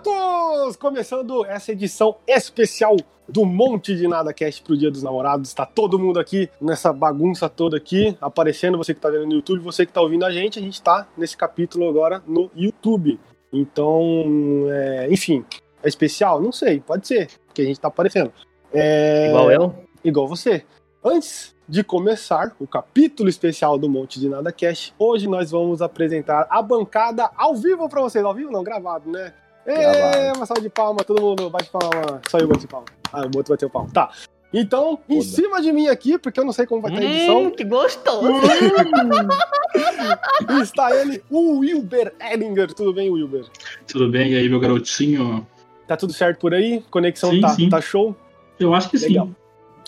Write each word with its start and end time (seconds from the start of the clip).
Ratos! 0.00 0.76
Começando 0.76 1.44
essa 1.44 1.72
edição 1.72 2.16
especial 2.26 2.96
do 3.28 3.44
Monte 3.44 3.94
de 3.94 4.08
Nada 4.08 4.32
Cast 4.32 4.62
pro 4.62 4.76
Dia 4.76 4.90
dos 4.90 5.02
Namorados. 5.02 5.50
Está 5.50 5.66
todo 5.66 5.98
mundo 5.98 6.18
aqui 6.18 6.48
nessa 6.58 6.90
bagunça 6.90 7.50
toda 7.50 7.76
aqui, 7.76 8.16
aparecendo, 8.18 8.78
você 8.78 8.94
que 8.94 9.00
tá 9.00 9.10
vendo 9.10 9.26
no 9.26 9.34
YouTube, 9.34 9.60
você 9.60 9.84
que 9.84 9.92
tá 9.92 10.00
ouvindo 10.00 10.24
a 10.24 10.30
gente, 10.30 10.58
a 10.58 10.62
gente 10.62 10.80
tá 10.80 11.06
nesse 11.18 11.36
capítulo 11.36 11.86
agora 11.86 12.22
no 12.26 12.50
YouTube. 12.56 13.20
Então, 13.52 14.66
é, 14.70 15.08
enfim, 15.10 15.44
é 15.82 15.88
especial? 15.88 16.40
Não 16.40 16.50
sei, 16.50 16.80
pode 16.80 17.06
ser, 17.06 17.28
porque 17.46 17.60
a 17.60 17.66
gente 17.66 17.78
tá 17.78 17.88
aparecendo. 17.88 18.32
É, 18.72 19.28
Igual 19.28 19.50
eu? 19.50 19.74
igual 20.02 20.26
você. 20.26 20.64
Antes 21.04 21.54
de 21.68 21.84
começar 21.84 22.56
o 22.58 22.66
capítulo 22.66 23.28
especial 23.28 23.76
do 23.78 23.88
Monte 23.88 24.18
de 24.18 24.30
Nada 24.30 24.50
Cash, 24.50 24.94
hoje 24.98 25.28
nós 25.28 25.50
vamos 25.50 25.82
apresentar 25.82 26.46
a 26.48 26.62
bancada 26.62 27.30
ao 27.36 27.54
vivo 27.54 27.86
pra 27.88 28.00
vocês. 28.00 28.24
Ao 28.24 28.34
vivo 28.34 28.50
não, 28.50 28.64
gravado, 28.64 29.10
né? 29.10 29.34
É, 29.66 29.74
Gravado. 29.78 30.36
uma 30.38 30.46
salva 30.46 30.62
de 30.62 30.70
palma, 30.70 31.04
todo 31.04 31.20
mundo 31.20 31.48
bate 31.50 31.70
palma. 31.70 32.20
Só 32.28 32.38
eu 32.38 32.48
bati 32.48 32.66
palma. 32.66 32.86
Ah, 33.12 33.20
o 33.22 33.36
outro 33.36 33.54
bateu 33.54 33.68
palma. 33.70 33.90
Tá. 33.92 34.10
Então, 34.52 34.98
em 35.08 35.22
Foda. 35.22 35.36
cima 35.36 35.62
de 35.62 35.72
mim 35.72 35.86
aqui, 35.86 36.18
porque 36.18 36.40
eu 36.40 36.44
não 36.44 36.52
sei 36.52 36.66
como 36.66 36.82
vai 36.82 36.92
estar 36.92 37.04
a 37.04 37.08
edição, 37.08 37.42
Hum, 37.44 37.50
que 37.52 37.62
gostoso! 37.64 38.28
está 40.62 40.94
ele, 40.96 41.22
o 41.30 41.58
Wilber 41.58 42.12
Ellinger. 42.20 42.72
Tudo 42.74 42.92
bem, 42.92 43.10
Wilber? 43.10 43.44
Tudo 43.86 44.08
bem? 44.10 44.32
E 44.32 44.36
aí, 44.38 44.48
meu 44.48 44.58
garotinho? 44.58 45.46
Tá 45.86 45.96
tudo 45.96 46.12
certo 46.12 46.38
por 46.40 46.52
aí? 46.54 46.82
Conexão 46.90 47.30
Sim, 47.30 47.40
tá, 47.40 47.48
sim. 47.50 47.68
tá 47.68 47.80
show? 47.80 48.14
Eu 48.58 48.74
acho 48.74 48.90
que 48.90 48.98
Legal. 48.98 49.26
sim. 49.26 49.36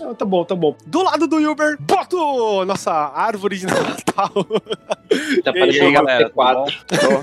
Ah, 0.04 0.14
tá 0.14 0.24
bom, 0.24 0.44
tá 0.44 0.54
bom. 0.54 0.76
Do 0.86 1.02
lado 1.02 1.26
do 1.26 1.36
Wilber, 1.36 1.76
boto 1.80 2.64
nossa 2.64 2.90
árvore 2.92 3.58
de 3.58 3.66
Natal. 3.70 4.30
Tá 5.44 5.50
aí, 5.52 5.60
parecendo 5.60 5.84
uma 5.90 5.92
galera, 5.92 6.28
tudo 6.30 6.42
P4. 6.42 6.54
bom? 6.54 6.66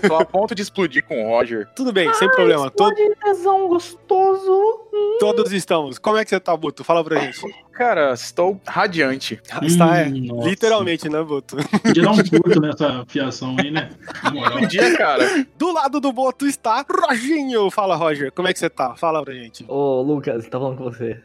Tô, 0.02 0.08
tô 0.08 0.16
a 0.18 0.26
ponto 0.26 0.56
de 0.56 0.62
explodir 0.62 1.04
com 1.06 1.26
o 1.26 1.30
Roger. 1.30 1.68
Tudo 1.76 1.92
bem, 1.92 2.14
sem 2.14 2.30
problema. 2.30 2.70
To- 2.72 2.94
tesão 3.24 3.68
gostoso! 3.68 4.86
todos 5.20 5.52
estamos. 5.52 5.98
Como 6.00 6.18
é 6.18 6.24
que 6.24 6.30
você 6.30 6.40
tá, 6.40 6.56
Boto? 6.56 6.84
Fala 6.84 7.04
pra 7.04 7.20
gente. 7.20 7.40
Cara, 7.74 8.14
estou 8.14 8.60
radiante. 8.68 9.40
Está, 9.62 9.98
é, 10.00 10.06
Hum, 10.08 10.44
literalmente, 10.44 11.08
né, 11.10 11.22
Boto? 11.24 11.58
Podia 11.84 12.04
dar 12.04 12.12
um 12.12 12.18
curto 12.18 12.62
nessa 12.62 13.06
fiação 13.08 13.56
aí, 13.60 13.72
né? 13.72 13.90
Moral. 14.34 14.60
Podia, 14.60 14.98
cara. 14.98 15.46
Do 15.58 15.72
lado 15.74 16.00
do 16.00 16.12
Boto 16.12 16.46
está 16.48 16.86
Roginho. 16.90 17.70
Fala, 17.72 17.96
Roger. 17.96 18.32
Como 18.32 18.48
é 18.48 18.54
que 18.54 18.60
você 18.60 18.70
tá? 18.70 18.96
Fala 18.96 19.24
pra 19.24 19.34
gente. 19.34 19.66
Ô, 19.68 20.02
Lucas, 20.02 20.48
tá 20.48 20.60
falando 20.60 20.78
com 20.78 20.84
você. 20.86 21.22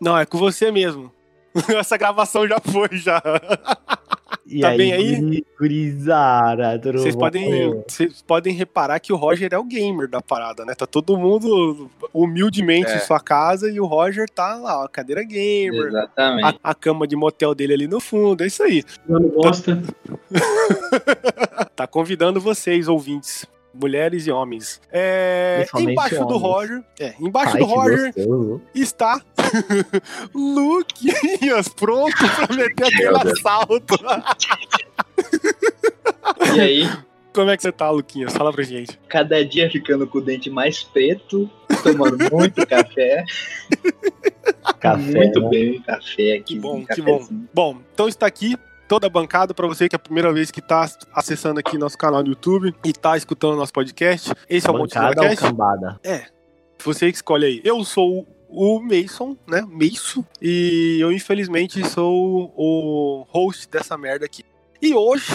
Não, 0.00 0.16
é 0.18 0.26
com 0.26 0.38
você 0.38 0.70
mesmo. 0.70 1.10
Essa 1.68 1.96
gravação 1.96 2.46
já 2.46 2.58
foi, 2.60 2.88
já. 2.98 3.22
E 4.46 4.60
Tá 4.60 4.70
bem 4.76 4.92
aí? 4.92 5.16
guri- 5.16 5.46
Gurizada, 5.58 6.78
tudo 6.78 6.98
Vocês 7.00 7.16
podem, 7.16 7.82
vocês 7.88 8.22
podem 8.22 8.54
reparar 8.54 9.00
que 9.00 9.12
o 9.12 9.16
Roger 9.16 9.52
é 9.52 9.58
o 9.58 9.64
gamer 9.64 10.08
da 10.08 10.20
parada, 10.20 10.64
né? 10.64 10.74
Tá 10.74 10.86
todo 10.86 11.16
mundo 11.16 11.90
humildemente 12.12 12.90
É. 12.90 12.96
em 12.96 13.00
sua 13.00 13.18
casa 13.18 13.68
e 13.70 13.80
o 13.80 13.86
Roger 13.86 14.28
tá 14.30 14.54
lá, 14.56 14.84
ó, 14.84 14.88
cadeira 14.88 15.24
gamer, 15.24 15.86
Exatamente. 15.88 16.58
a, 16.62 16.70
a 16.70 16.74
cama 16.74 17.06
de 17.08 17.16
motel 17.16 17.54
dele 17.54 17.72
ali 17.74 17.88
no 17.88 17.98
fundo, 18.00 18.44
é 18.44 18.46
isso 18.46 18.62
aí. 18.62 18.84
Dando 19.08 19.28
bosta. 19.30 19.82
Tá 21.74 21.86
convidando 21.86 22.40
vocês, 22.40 22.88
ouvintes, 22.88 23.44
mulheres 23.74 24.26
e 24.26 24.30
homens. 24.30 24.80
É, 24.90 25.66
embaixo 25.78 26.16
do 26.20 26.36
homens. 26.36 26.42
Roger, 26.42 26.84
é, 26.98 27.14
embaixo 27.20 27.52
Ai, 27.54 27.58
do 27.60 27.66
Roger 27.66 28.14
gostoso. 28.14 28.60
está 28.74 29.20
Luquinhas, 30.34 31.68
pronto 31.68 32.14
pra 32.16 32.56
meter 32.56 32.86
aquele 32.86 33.16
assalto. 33.32 33.94
E 36.54 36.60
aí, 36.60 36.90
Como 37.32 37.50
é 37.50 37.56
que 37.56 37.62
você 37.62 37.72
tá, 37.72 37.90
Luquinhas? 37.90 38.32
Fala 38.34 38.52
pra 38.52 38.62
gente. 38.64 38.98
cada 39.08 39.44
dia 39.44 39.70
ficando 39.70 40.06
com 40.06 40.18
o 40.18 40.20
dente 40.20 40.48
mais 40.50 40.82
preto, 40.82 41.50
tomando 41.82 42.16
muito 42.32 42.64
café. 42.66 43.24
Café, 44.80 45.12
muito 45.12 45.40
né? 45.40 45.48
bem, 45.48 45.82
café 45.82 46.32
aqui. 46.34 46.54
Que 46.54 46.58
bom, 46.58 46.84
que 46.84 47.02
bom. 47.02 47.26
Bom, 47.54 47.78
então 47.92 48.08
está 48.08 48.26
aqui 48.26 48.56
toda 48.88 49.06
a 49.06 49.10
bancada 49.10 49.52
para 49.52 49.66
você 49.66 49.88
que 49.88 49.96
é 49.96 49.98
a 49.98 50.00
primeira 50.00 50.32
vez 50.32 50.50
que 50.50 50.60
tá 50.62 50.88
acessando 51.12 51.58
aqui 51.60 51.76
nosso 51.76 51.98
canal 51.98 52.22
no 52.22 52.28
YouTube 52.28 52.72
e 52.84 52.92
tá 52.92 53.16
escutando 53.16 53.56
nosso 53.56 53.72
podcast. 53.72 54.32
Esse 54.48 54.68
é 54.68 54.70
o 54.70 54.78
Monte 54.78 54.94
Cast. 54.94 55.36
cambada? 55.36 56.00
Você 56.84 57.10
que 57.10 57.16
escolhe 57.16 57.46
aí. 57.46 57.60
Eu 57.64 57.84
sou 57.84 58.26
o 58.48 58.80
Mason, 58.80 59.36
né? 59.46 59.62
Mason. 59.68 60.24
E 60.40 60.98
eu, 61.00 61.12
infelizmente, 61.12 61.84
sou 61.88 62.52
o 62.56 63.26
host 63.28 63.68
dessa 63.68 63.96
merda 63.96 64.24
aqui. 64.24 64.44
E 64.80 64.94
hoje 64.94 65.26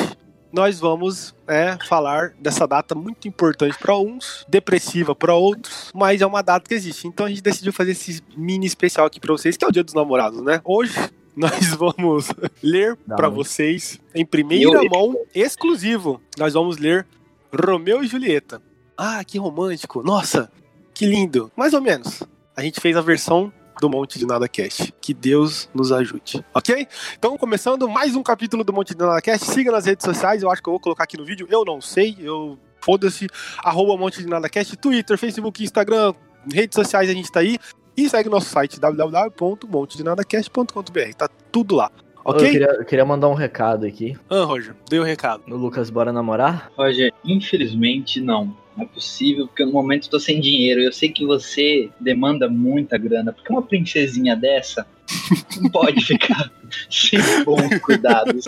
nós 0.51 0.79
vamos 0.79 1.33
é, 1.47 1.77
falar 1.87 2.33
dessa 2.39 2.67
data 2.67 2.93
muito 2.93 3.27
importante 3.27 3.77
para 3.77 3.97
uns, 3.97 4.45
depressiva 4.49 5.15
para 5.15 5.33
outros, 5.33 5.91
mas 5.93 6.21
é 6.21 6.25
uma 6.25 6.41
data 6.41 6.67
que 6.67 6.73
existe. 6.73 7.07
Então 7.07 7.25
a 7.25 7.29
gente 7.29 7.41
decidiu 7.41 7.71
fazer 7.71 7.91
esse 7.91 8.21
mini 8.35 8.65
especial 8.65 9.05
aqui 9.05 9.19
para 9.19 9.31
vocês, 9.31 9.55
que 9.55 9.63
é 9.63 9.67
o 9.67 9.71
Dia 9.71 9.83
dos 9.83 9.93
Namorados, 9.93 10.41
né? 10.41 10.61
Hoje 10.65 10.93
nós 11.35 11.67
vamos 11.75 12.27
ler 12.61 12.97
para 13.07 13.29
vocês 13.29 13.99
em 14.13 14.25
primeira 14.25 14.83
Eu- 14.83 14.89
mão, 14.89 15.15
exclusivo. 15.33 16.21
Nós 16.37 16.53
vamos 16.53 16.77
ler 16.77 17.07
Romeu 17.53 18.03
e 18.03 18.07
Julieta. 18.07 18.61
Ah, 18.97 19.23
que 19.23 19.37
romântico. 19.39 20.03
Nossa, 20.03 20.51
que 20.93 21.05
lindo. 21.05 21.51
Mais 21.55 21.73
ou 21.73 21.81
menos. 21.81 22.21
A 22.61 22.63
gente 22.63 22.79
fez 22.79 22.95
a 22.95 23.01
versão 23.01 23.51
do 23.79 23.89
Monte 23.89 24.19
de 24.19 24.27
Nada 24.27 24.47
Cast. 24.47 24.93
Que 25.01 25.15
Deus 25.15 25.67
nos 25.73 25.91
ajude. 25.91 26.45
Ok? 26.53 26.87
Então, 27.17 27.35
começando 27.35 27.89
mais 27.89 28.15
um 28.15 28.21
capítulo 28.21 28.63
do 28.63 28.71
Monte 28.71 28.93
de 28.93 28.99
Nada 28.99 29.19
Cast. 29.19 29.47
Siga 29.47 29.71
nas 29.71 29.87
redes 29.87 30.05
sociais. 30.05 30.43
Eu 30.43 30.51
acho 30.51 30.61
que 30.61 30.69
eu 30.69 30.73
vou 30.73 30.79
colocar 30.79 31.05
aqui 31.05 31.17
no 31.17 31.25
vídeo. 31.25 31.47
Eu 31.49 31.65
não 31.65 31.81
sei. 31.81 32.15
Eu. 32.19 32.59
Foda-se. 32.79 33.25
Arroba 33.63 33.97
Monte 33.97 34.19
de 34.19 34.27
Nada 34.27 34.47
Cast. 34.47 34.77
Twitter, 34.77 35.17
Facebook, 35.17 35.63
Instagram. 35.63 36.13
Redes 36.53 36.75
sociais 36.75 37.09
a 37.09 37.13
gente 37.13 37.31
tá 37.31 37.39
aí. 37.39 37.57
E 37.97 38.07
segue 38.07 38.29
nosso 38.29 38.51
site 38.51 38.79
www.montedenadacast.com.br. 38.79 41.13
Tá 41.17 41.27
tudo 41.51 41.73
lá. 41.73 41.89
Eu, 42.25 42.31
Ok? 42.31 42.51
queria, 42.51 42.67
eu 42.67 42.85
queria 42.85 43.05
mandar 43.05 43.27
um 43.29 43.33
recado 43.33 43.85
aqui. 43.85 44.15
Ah, 44.29 44.43
Roger, 44.43 44.75
dei 44.89 44.99
o 44.99 45.03
recado. 45.03 45.43
No 45.47 45.55
Lucas, 45.57 45.89
bora 45.89 46.11
namorar? 46.13 46.71
Roger, 46.77 47.11
infelizmente 47.25 48.21
não. 48.21 48.55
Não 48.77 48.85
é 48.85 48.87
possível, 48.87 49.47
porque 49.47 49.65
no 49.65 49.71
momento 49.71 50.05
eu 50.05 50.11
tô 50.11 50.19
sem 50.19 50.39
dinheiro. 50.39 50.81
Eu 50.81 50.93
sei 50.93 51.09
que 51.09 51.25
você 51.25 51.89
demanda 51.99 52.47
muita 52.47 52.97
grana, 52.97 53.33
porque 53.33 53.51
uma 53.51 53.61
princesinha 53.61 54.35
dessa 54.35 54.85
não 55.61 55.69
pode 55.69 56.03
ficar 56.03 56.51
sem 56.89 57.19
bons 57.43 57.77
cuidados. 57.79 58.45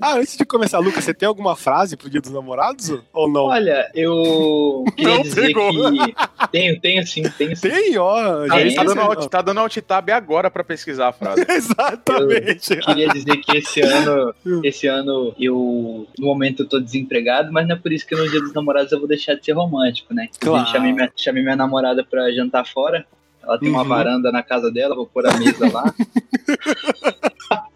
Ah, 0.00 0.14
antes 0.16 0.36
de 0.36 0.44
começar, 0.44 0.78
Lucas, 0.78 1.04
você 1.04 1.12
tem 1.14 1.26
alguma 1.26 1.54
frase 1.56 1.96
pro 1.96 2.08
Dia 2.10 2.20
dos 2.20 2.30
Namorados? 2.30 2.90
Ou 3.12 3.28
não? 3.30 3.44
Olha, 3.44 3.90
eu 3.94 4.84
queria 4.96 5.14
Não 5.16 5.22
dizer 5.22 5.46
pegou. 5.48 5.70
que. 5.72 6.14
Tenho, 6.50 6.80
tenho 6.80 7.06
sim, 7.06 7.22
tenho 7.36 7.56
sim. 7.56 7.68
Tem, 7.68 7.98
ó. 7.98 8.46
Tá, 8.46 8.56
Tem, 8.56 8.74
tá 8.74 8.84
dando 8.84 9.00
alt, 9.00 9.26
tá 9.26 9.42
dando 9.42 9.60
alt 9.60 9.76
tab 9.78 10.10
agora 10.10 10.50
pra 10.50 10.64
pesquisar 10.64 11.08
a 11.08 11.12
frase. 11.12 11.44
Exatamente. 11.48 12.76
Queria 12.76 13.08
dizer 13.08 13.36
que 13.38 13.58
esse 13.58 13.80
ano, 13.80 14.34
esse 14.64 14.86
ano 14.86 15.34
eu, 15.38 16.06
no 16.18 16.26
momento 16.26 16.62
eu 16.62 16.68
tô 16.68 16.80
desempregado, 16.80 17.52
mas 17.52 17.66
não 17.68 17.76
é 17.76 17.78
por 17.78 17.92
isso 17.92 18.06
que 18.06 18.16
no 18.16 18.28
dia 18.28 18.40
dos 18.40 18.52
namorados 18.52 18.92
eu 18.92 18.98
vou 18.98 19.08
deixar 19.08 19.34
de 19.34 19.44
ser 19.44 19.52
romântico, 19.52 20.14
né? 20.14 20.28
Claro. 20.40 20.66
Chamei 20.68 20.92
minha, 20.92 21.10
chamei 21.16 21.42
minha 21.42 21.56
namorada 21.56 22.04
pra 22.04 22.30
jantar 22.32 22.66
fora. 22.66 23.04
Ela 23.42 23.58
tem 23.58 23.68
uma 23.70 23.82
Uhum. 23.82 23.88
varanda 23.88 24.30
na 24.32 24.42
casa 24.42 24.70
dela, 24.70 24.94
vou 24.94 25.06
pôr 25.06 25.26
a 25.26 25.36
mesa 25.36 25.70
lá. 25.72 25.84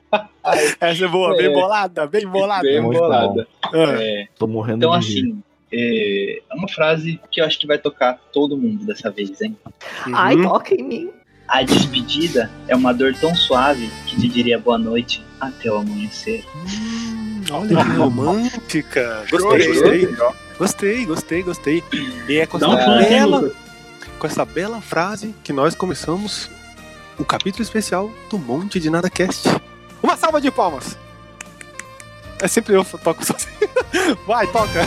Essa 0.81 1.05
é 1.07 1.09
boa, 1.09 1.37
bem 1.37 1.47
É. 1.47 1.53
bolada, 1.53 2.07
bem 2.07 2.27
bolada. 2.27 2.63
Bem 2.63 2.83
bolada. 2.83 3.49
Ah, 3.65 3.71
É, 3.99 4.29
Tô 4.39 4.47
morrendo 4.47 4.79
então, 4.79 4.93
rir. 4.93 4.99
assim, 4.99 5.43
é, 5.73 6.43
é 6.51 6.55
uma 6.55 6.69
frase 6.69 7.19
que 7.31 7.41
eu 7.41 7.45
acho 7.47 7.59
que 7.59 7.67
vai 7.67 7.79
tocar 7.79 8.19
todo 8.33 8.57
mundo 8.57 8.85
dessa 8.85 9.11
vez, 9.11 9.41
hein? 9.41 9.57
Ai, 10.13 10.37
uhum. 10.37 10.43
toca 10.43 10.75
em 10.75 10.83
mim. 10.83 11.11
A 11.49 11.63
despedida 11.63 12.51
é 12.69 12.77
uma 12.77 12.93
dor 12.95 13.15
tão 13.15 13.35
suave 13.35 13.91
que 14.07 14.17
te 14.17 14.29
diria 14.29 14.59
boa 14.59 14.79
noite 14.79 15.23
até 15.41 15.71
o 15.71 15.77
amanhecer. 15.77 16.43
Hum, 16.57 17.43
olha 17.51 17.77
que 17.85 17.91
romântica. 17.93 19.25
Gostei, 19.31 19.67
Gostei. 19.69 20.07
gostei. 20.59 21.05
Gostei, 21.07 21.43
gostei. 21.43 21.85
E 22.29 22.37
é 22.39 22.47
com 22.47 22.59
Com 24.19 24.27
essa 24.27 24.45
bela 24.45 24.81
frase 24.81 25.35
que 25.43 25.53
nós 25.53 25.75
começamos 25.75 26.51
o 27.19 27.25
capítulo 27.25 27.63
especial 27.63 28.11
do 28.31 28.39
Monte 28.39 28.81
de 28.81 28.91
Nada 28.91 29.09
Cast. 29.09 29.49
Uma 30.03 30.17
salva 30.17 30.41
de 30.41 30.51
palmas. 30.51 30.99
É 32.41 32.49
sempre 32.49 32.75
eu 32.75 32.85
que 32.85 32.99
toco 32.99 33.25
sozinho. 33.25 33.55
Vai, 34.27 34.47
toca. 34.49 34.81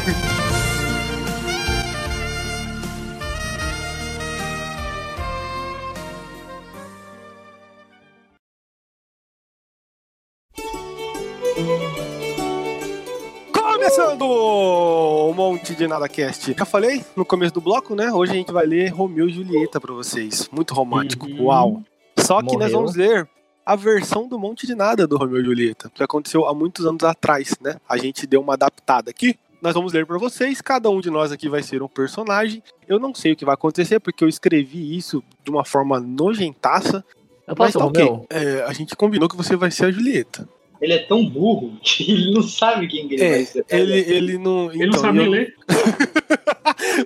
Monte 15.67 15.75
de 15.75 15.87
nada 15.87 16.07
cast. 16.07 16.55
Já 16.57 16.65
falei 16.65 17.03
no 17.13 17.25
começo 17.25 17.53
do 17.53 17.59
bloco, 17.59 17.93
né? 17.93 18.09
Hoje 18.11 18.31
a 18.31 18.35
gente 18.35 18.53
vai 18.53 18.65
ler 18.65 18.87
Romeu 18.89 19.27
e 19.27 19.33
Julieta 19.33 19.81
pra 19.81 19.93
vocês. 19.93 20.47
Muito 20.49 20.73
romântico. 20.73 21.27
Uhum. 21.27 21.45
Uau. 21.45 21.83
Só 22.17 22.41
que 22.41 22.55
nós 22.55 22.71
Morreu. 22.71 22.77
vamos 22.77 22.95
ler 22.95 23.27
a 23.65 23.75
versão 23.75 24.29
do 24.29 24.39
Monte 24.39 24.65
de 24.65 24.73
Nada 24.73 25.05
do 25.05 25.17
Romeu 25.17 25.41
e 25.41 25.43
Julieta, 25.43 25.91
que 25.93 26.01
aconteceu 26.01 26.45
há 26.45 26.53
muitos 26.53 26.85
anos 26.85 27.03
atrás, 27.03 27.53
né? 27.59 27.75
A 27.87 27.97
gente 27.97 28.25
deu 28.25 28.39
uma 28.39 28.53
adaptada 28.53 29.09
aqui. 29.09 29.37
Nós 29.61 29.73
vamos 29.73 29.91
ler 29.91 30.05
pra 30.05 30.17
vocês, 30.17 30.61
cada 30.61 30.89
um 30.89 31.01
de 31.01 31.09
nós 31.09 31.33
aqui 31.33 31.49
vai 31.49 31.61
ser 31.61 31.83
um 31.83 31.87
personagem. 31.87 32.63
Eu 32.87 32.97
não 32.97 33.13
sei 33.13 33.33
o 33.33 33.35
que 33.35 33.43
vai 33.43 33.55
acontecer, 33.55 33.99
porque 33.99 34.23
eu 34.23 34.29
escrevi 34.29 34.95
isso 34.95 35.21
de 35.43 35.51
uma 35.51 35.65
forma 35.65 35.99
nojentaça. 35.99 37.03
Eu 37.45 37.55
Mas 37.57 37.73
posso, 37.73 37.79
tá 37.79 37.85
ok. 37.85 38.03
Romeu? 38.03 38.25
É, 38.29 38.63
a 38.63 38.71
gente 38.71 38.95
combinou 38.95 39.27
que 39.27 39.35
você 39.35 39.57
vai 39.57 39.71
ser 39.71 39.85
a 39.85 39.91
Julieta. 39.91 40.47
Ele 40.81 40.93
é 40.93 40.99
tão 40.99 41.25
burro 41.27 41.77
que 41.83 42.11
ele 42.11 42.31
não 42.31 42.43
sabe 42.43 42.87
quem 42.87 43.07
que 43.07 43.15
ele 43.15 43.23
É, 43.23 43.29
vai 43.29 43.45
ser. 43.45 43.65
ele, 43.69 43.99
ele 43.99 44.37
não. 44.37 44.69
Ele 44.71 44.79
não 44.85 44.87
então, 44.89 44.99
sabe 45.01 45.17
eu- 45.19 45.29
ler. 45.31 45.55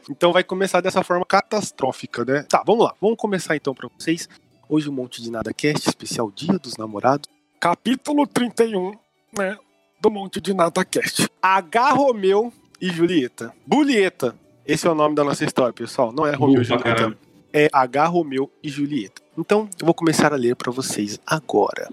Então 0.10 0.32
vai 0.32 0.44
começar 0.44 0.82
dessa 0.82 1.04
forma 1.04 1.26
catastrófica, 1.26 2.24
né? 2.26 2.44
Tá, 2.50 2.64
vamos 2.66 2.86
lá. 2.86 2.94
Vamos 3.02 3.18
começar 3.18 3.56
então 3.56 3.74
pra 3.74 3.90
vocês. 3.98 4.28
Hoje 4.68 4.90
um 4.90 4.94
monte 4.94 5.22
de 5.22 5.30
nada 5.30 5.54
cast, 5.54 5.88
especial 5.88 6.32
Dia 6.32 6.58
dos 6.58 6.78
Namorados. 6.78 7.30
Capítulo 7.60 8.26
31, 8.26 8.94
né? 9.38 9.58
Do 10.02 10.10
Monte 10.10 10.42
de 10.42 10.54
Nada 10.54 10.84
Cast. 10.84 11.28
H. 11.42 11.92
Romeu 11.92 12.52
e 12.82 12.90
Julieta. 12.90 13.54
Julieta. 13.72 14.36
Esse 14.66 14.88
é 14.88 14.90
o 14.90 14.96
nome 14.96 15.14
da 15.14 15.24
nossa 15.24 15.44
história, 15.46 15.72
pessoal. 15.74 16.12
Não 16.12 16.26
é 16.26 16.34
Romeu 16.34 16.62
e 16.62 16.66
Julieta. 16.66 17.16
É 17.54 17.70
H. 17.72 18.08
Romeu 18.08 18.52
e 18.64 18.70
Julieta. 18.70 19.22
Então, 19.38 19.70
eu 19.80 19.86
vou 19.86 19.94
começar 19.94 20.34
a 20.34 20.36
ler 20.38 20.56
pra 20.56 20.72
vocês 20.72 21.20
agora. 21.26 21.88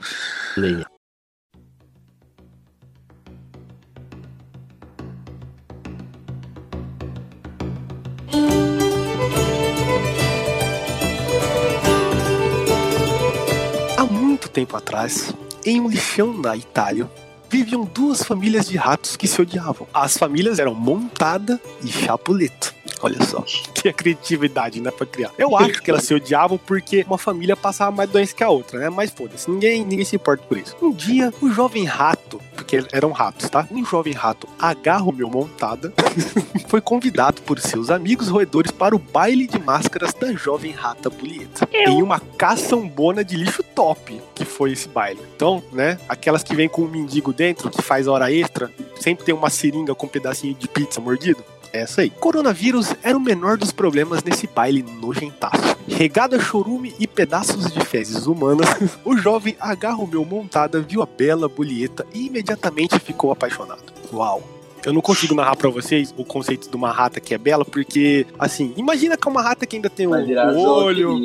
Leia. 0.56 0.86
Tempo 14.58 14.76
atrás, 14.76 15.32
em 15.64 15.80
um 15.80 15.88
lixão 15.88 16.32
na 16.32 16.56
Itália, 16.56 17.08
viviam 17.48 17.84
duas 17.84 18.24
famílias 18.24 18.68
de 18.68 18.76
ratos 18.76 19.14
que 19.16 19.28
se 19.28 19.40
odiavam. 19.40 19.86
As 19.94 20.18
famílias 20.18 20.58
eram 20.58 20.74
Montada 20.74 21.60
e 21.80 21.86
Chapuleto. 21.86 22.74
Olha 23.00 23.22
só, 23.24 23.44
que 23.72 23.92
criatividade, 23.92 24.80
né, 24.80 24.90
pra 24.90 25.06
criar. 25.06 25.30
Eu 25.38 25.56
acho 25.56 25.80
que 25.80 25.92
elas 25.92 26.02
se 26.02 26.12
odiavam 26.12 26.58
porque 26.58 27.04
uma 27.06 27.18
família 27.18 27.54
passava 27.56 27.92
mais 27.92 28.10
doença 28.10 28.34
que 28.34 28.42
a 28.42 28.50
outra, 28.50 28.80
né? 28.80 28.90
Mas 28.90 29.12
foda-se, 29.12 29.48
ninguém, 29.48 29.84
ninguém 29.84 30.04
se 30.04 30.16
importa 30.16 30.42
por 30.48 30.58
isso. 30.58 30.76
Um 30.82 30.90
dia, 30.90 31.32
o 31.40 31.48
jovem 31.48 31.84
rato, 31.84 32.40
porque 32.68 32.86
eram 32.92 33.12
ratos, 33.12 33.48
tá? 33.48 33.66
Um 33.70 33.82
jovem 33.82 34.12
rato 34.12 34.46
agarra 34.58 35.04
o 35.04 35.12
meu 35.12 35.30
montada, 35.30 35.90
foi 36.68 36.82
convidado 36.82 37.40
por 37.40 37.58
seus 37.58 37.88
amigos 37.88 38.28
roedores 38.28 38.70
para 38.70 38.94
o 38.94 38.98
baile 38.98 39.46
de 39.46 39.58
máscaras 39.58 40.12
da 40.12 40.34
jovem 40.34 40.72
rata 40.72 41.08
Bulieta. 41.08 41.66
Em 41.72 42.02
uma 42.02 42.20
caçambona 42.20 43.24
de 43.24 43.36
lixo 43.36 43.62
top, 43.62 44.20
que 44.34 44.44
foi 44.44 44.72
esse 44.72 44.86
baile. 44.86 45.20
Então, 45.34 45.62
né, 45.72 45.98
aquelas 46.06 46.42
que 46.42 46.54
vem 46.54 46.68
com 46.68 46.82
um 46.82 46.88
mendigo 46.88 47.32
dentro, 47.32 47.70
que 47.70 47.80
faz 47.80 48.06
hora 48.06 48.30
extra, 48.30 48.70
sempre 49.00 49.24
tem 49.24 49.34
uma 49.34 49.48
seringa 49.48 49.94
com 49.94 50.04
um 50.04 50.10
pedacinho 50.10 50.52
de 50.52 50.68
pizza 50.68 51.00
mordido. 51.00 51.42
Essa 51.72 52.02
aí. 52.02 52.10
Coronavírus 52.10 52.94
era 53.02 53.16
o 53.16 53.20
menor 53.20 53.56
dos 53.56 53.72
problemas 53.72 54.22
nesse 54.22 54.46
baile 54.46 54.82
nojentaço. 54.82 55.77
Regado 55.88 56.36
a 56.36 56.38
chorume 56.38 56.94
e 56.98 57.06
pedaços 57.06 57.72
de 57.72 57.80
fezes 57.80 58.26
humanas, 58.26 58.68
o 59.04 59.16
jovem 59.16 59.56
agarra 59.58 59.98
o 59.98 60.06
meu 60.06 60.24
montada, 60.24 60.80
viu 60.80 61.02
a 61.02 61.06
bela 61.06 61.48
Bulieta 61.48 62.06
e 62.14 62.26
imediatamente 62.26 62.98
ficou 63.00 63.30
apaixonado. 63.32 63.92
Uau! 64.12 64.42
Eu 64.84 64.92
não 64.92 65.00
consigo 65.00 65.34
narrar 65.34 65.56
pra 65.56 65.68
vocês 65.68 66.14
o 66.16 66.24
conceito 66.24 66.70
de 66.70 66.76
uma 66.76 66.92
rata 66.92 67.18
que 67.20 67.34
é 67.34 67.38
bela, 67.38 67.64
porque, 67.64 68.24
assim, 68.38 68.72
imagina 68.76 69.16
que 69.16 69.26
é 69.26 69.30
uma 69.30 69.42
rata 69.42 69.66
que 69.66 69.74
ainda 69.76 69.90
tem 69.90 70.06
virar 70.24 70.52
o 70.52 70.58
olho. 70.60 71.18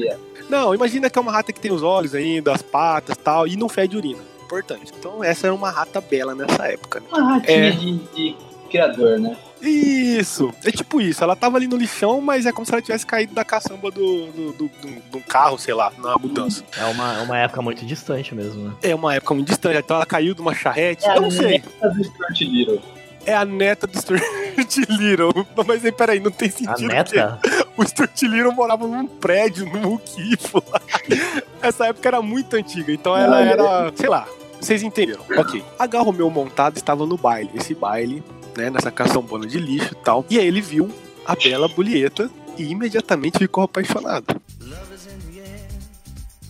Não, 0.49 0.73
imagina 0.73 1.09
que 1.09 1.19
é 1.19 1.21
uma 1.21 1.31
rata 1.31 1.53
que 1.53 1.59
tem 1.59 1.71
os 1.71 1.83
olhos 1.83 2.15
ainda, 2.15 2.51
as 2.51 2.61
patas 2.61 3.15
e 3.15 3.19
tal, 3.19 3.47
e 3.47 3.55
não 3.55 3.69
fede 3.69 3.95
urina. 3.95 4.19
Importante. 4.43 4.91
Então, 4.97 5.23
essa 5.23 5.47
era 5.47 5.55
uma 5.55 5.69
rata 5.69 6.01
bela 6.01 6.33
nessa 6.33 6.65
época. 6.67 6.99
né? 6.99 7.05
Uma 7.11 7.35
ratinha 7.35 7.57
É. 7.67 7.71
de, 7.71 7.97
de 8.15 8.35
criador, 8.69 9.19
né? 9.19 9.37
Isso! 9.63 10.53
É 10.63 10.71
tipo 10.71 10.99
isso, 10.99 11.23
ela 11.23 11.35
tava 11.35 11.57
ali 11.57 11.67
no 11.67 11.77
lixão, 11.77 12.19
mas 12.19 12.45
é 12.45 12.51
como 12.51 12.65
se 12.65 12.73
ela 12.73 12.81
tivesse 12.81 13.05
caído 13.05 13.33
da 13.33 13.45
caçamba 13.45 13.89
do, 13.89 14.27
do, 14.27 14.51
do, 14.53 14.67
do- 14.67 15.01
do 15.11 15.19
carro, 15.21 15.57
sei 15.57 15.73
lá, 15.73 15.91
na 15.97 16.15
mudança. 16.17 16.63
É 16.77 16.83
uma, 16.85 17.17
é 17.17 17.21
uma 17.21 17.37
época 17.37 17.61
muito 17.61 17.85
distante 17.85 18.35
mesmo, 18.35 18.69
né? 18.69 18.75
É 18.83 18.93
uma 18.93 19.15
época 19.15 19.33
muito 19.33 19.47
distante, 19.47 19.77
então 19.77 19.95
ela 19.95 20.05
caiu 20.05 20.33
de 20.33 20.41
uma 20.41 20.53
charrete. 20.53 21.05
É 21.07 21.15
eu 21.17 21.21
não 21.21 21.27
a 21.29 21.31
sei. 21.31 21.47
neta 21.59 21.89
do 21.89 22.03
Stuart 22.03 22.41
Little. 22.41 22.81
É 23.25 23.33
a 23.33 23.45
neta 23.45 23.87
do 23.87 23.97
Stuart 23.97 24.21
Little. 24.89 25.31
Mas 25.65 25.85
aí, 25.85 25.91
peraí, 25.93 26.19
não 26.19 26.29
tem 26.31 26.49
A 26.49 26.51
sentido. 26.51 26.87
neta? 26.89 27.39
porque 27.41 27.65
O 27.81 27.87
Stuart 27.87 28.21
Little 28.23 28.51
morava 28.51 28.85
num 28.85 29.07
prédio, 29.07 29.65
num 29.65 29.91
Muquifo 29.91 30.61
lá. 30.69 30.81
Essa 31.61 31.87
época 31.87 32.09
era 32.09 32.21
muito 32.21 32.53
antiga, 32.57 32.91
então 32.91 33.15
ela 33.15 33.39
era, 33.41 33.91
sei 33.95 34.09
lá, 34.09 34.27
vocês 34.59 34.83
entenderam. 34.83 35.23
Ok. 35.37 35.63
H. 35.79 35.99
Romeu 36.01 36.29
montado 36.29 36.75
estava 36.75 37.05
no 37.05 37.15
baile. 37.17 37.49
Esse 37.55 37.73
baile, 37.73 38.21
né, 38.57 38.69
nessa 38.69 38.91
caçambona 38.91 39.45
de 39.45 39.59
lixo 39.59 39.93
e 39.93 40.03
tal. 40.03 40.25
E 40.29 40.39
aí 40.39 40.47
ele 40.47 40.61
viu 40.61 40.89
a 41.25 41.35
bela 41.35 41.67
Bulieta 41.67 42.29
e 42.57 42.63
imediatamente 42.63 43.37
ficou 43.39 43.63
apaixonado. 43.63 44.41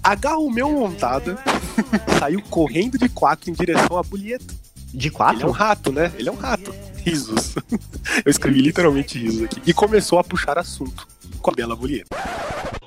H. 0.03 0.33
Romeu 0.35 0.69
montada 0.69 1.37
saiu 2.19 2.41
correndo 2.49 2.97
de 2.97 3.07
quatro 3.07 3.49
em 3.49 3.53
direção 3.53 3.97
à 3.97 4.03
Bulieta. 4.03 4.53
De 4.93 5.07
Ele 5.07 5.15
é 5.15 5.15
um 5.15 5.17
quatro? 5.17 5.51
rato, 5.51 5.91
né? 5.91 6.11
Ele 6.19 6.29
é 6.29 6.31
um 6.31 6.35
rato. 6.35 6.73
Risos. 6.97 7.55
Eu 8.23 8.29
escrevi 8.29 8.61
literalmente 8.61 9.17
risos 9.17 9.43
aqui. 9.43 9.61
E 9.65 9.73
começou 9.73 10.19
a 10.19 10.23
puxar 10.23 10.57
assunto 10.59 11.07
com 11.41 11.51
a 11.51 11.53
bela 11.53 11.75
Bulieta. 11.75 12.15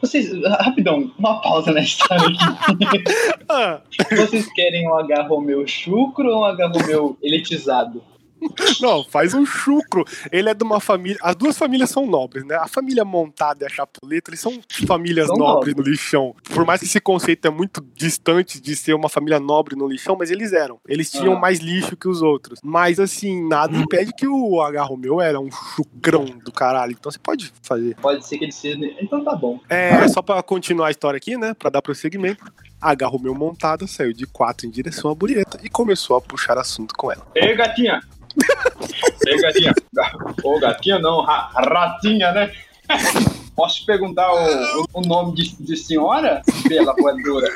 Vocês, 0.01 0.31
rapidão, 0.61 1.11
uma 1.19 1.41
pausa 1.41 1.73
na 1.73 1.81
história 1.81 2.27
aqui. 2.27 3.05
Ah, 3.49 3.81
Vocês 4.11 4.53
querem 4.55 4.89
um 4.89 4.95
H 4.99 5.23
Romeu 5.29 5.65
chucro 5.69 6.29
ou 6.29 6.41
um 6.41 6.45
H 6.45 6.67
Romeu 6.67 7.17
elitizado? 7.23 8.03
não, 8.81 9.05
faz 9.05 9.35
um 9.35 9.45
chucro. 9.47 10.05
Ele 10.31 10.49
é 10.49 10.55
de 10.55 10.63
uma 10.65 10.81
família. 10.81 11.19
As 11.23 11.35
duas 11.37 11.57
famílias 11.57 11.91
são 11.91 12.07
nobres, 12.07 12.45
né? 12.45 12.57
A 12.57 12.69
família 12.69 13.05
montada 13.05 13.65
e 13.65 13.67
a 13.67 13.71
chapuleta, 13.71 14.31
eles 14.31 14.41
são 14.41 14.61
famílias 14.87 15.27
São 15.29 15.37
nobres 15.37 15.75
no 15.75 15.83
lixão. 15.83 16.35
Por 16.53 16.65
mais 16.65 16.81
que 16.81 16.87
esse 16.87 17.01
conceito 17.01 17.47
é 17.47 17.51
muito 17.51 17.85
distante 17.95 18.61
de 18.61 18.77
ser 18.77 18.95
uma 18.95 19.09
família 19.09 19.41
nobre 19.41 19.75
no 19.77 19.89
lixão, 19.89 20.17
mas 20.19 20.31
eles 20.31 20.53
eram. 20.53 20.79
Eles 20.87 21.11
tinham 21.11 21.35
Ah. 21.35 21.41
mais 21.41 21.59
lixo 21.61 21.97
que 21.97 22.09
os 22.09 22.23
outros. 22.23 22.61
Mas 22.63 23.01
assim, 23.01 23.47
nada 23.49 23.77
impede 23.77 24.13
que 24.13 24.27
o 24.29 24.61
H. 24.61 24.83
Romeu 24.85 25.21
era 25.21 25.41
um 25.41 25.51
chucrão 25.51 26.25
do 26.25 26.53
caralho. 26.53 26.93
Então 26.99 27.11
você 27.11 27.19
pode 27.19 27.53
fazer. 27.63 27.97
Pode 27.97 28.27
ser 28.27 28.39
que 28.39 28.45
ele 28.45 28.53
seja. 28.53 28.79
Então 29.01 29.25
tá 29.25 29.35
bom. 29.35 29.59
É, 29.69 30.07
só 30.09 30.23
pra 30.23 30.43
continuar 30.43 30.89
a 30.89 30.91
história 30.91 31.17
aqui, 31.17 31.37
né? 31.37 31.55
Pra 31.55 31.71
dar 31.71 31.83
prosseguimento. 31.83 32.45
H. 32.91 33.07
Romeu 33.07 33.35
montada 33.35 33.87
saiu 33.87 34.13
de 34.13 34.27
quatro 34.27 34.67
em 34.67 34.71
direção 34.71 35.11
à 35.11 35.15
Burieta 35.15 35.59
e 35.63 35.69
começou 35.69 36.17
a 36.17 36.21
puxar 36.21 36.57
assunto 36.59 36.95
com 36.97 37.11
ela. 37.11 37.27
Ei, 37.35 37.55
gatinha! 37.57 38.01
Ei, 39.27 39.41
gatinha! 39.41 39.75
Ô, 40.45 40.59
gatinha 40.61 40.99
não, 40.99 41.23
ra- 41.23 41.51
ratinha, 41.55 42.31
né? 42.33 42.53
Posso 43.57 43.85
perguntar 43.87 44.31
o, 44.33 44.83
o- 44.83 44.87
o 44.95 45.01
nome 45.01 45.35
de, 45.35 45.57
de 45.57 45.77
senhora? 45.77 46.43
Pela 46.69 46.95
voadora. 46.95 47.49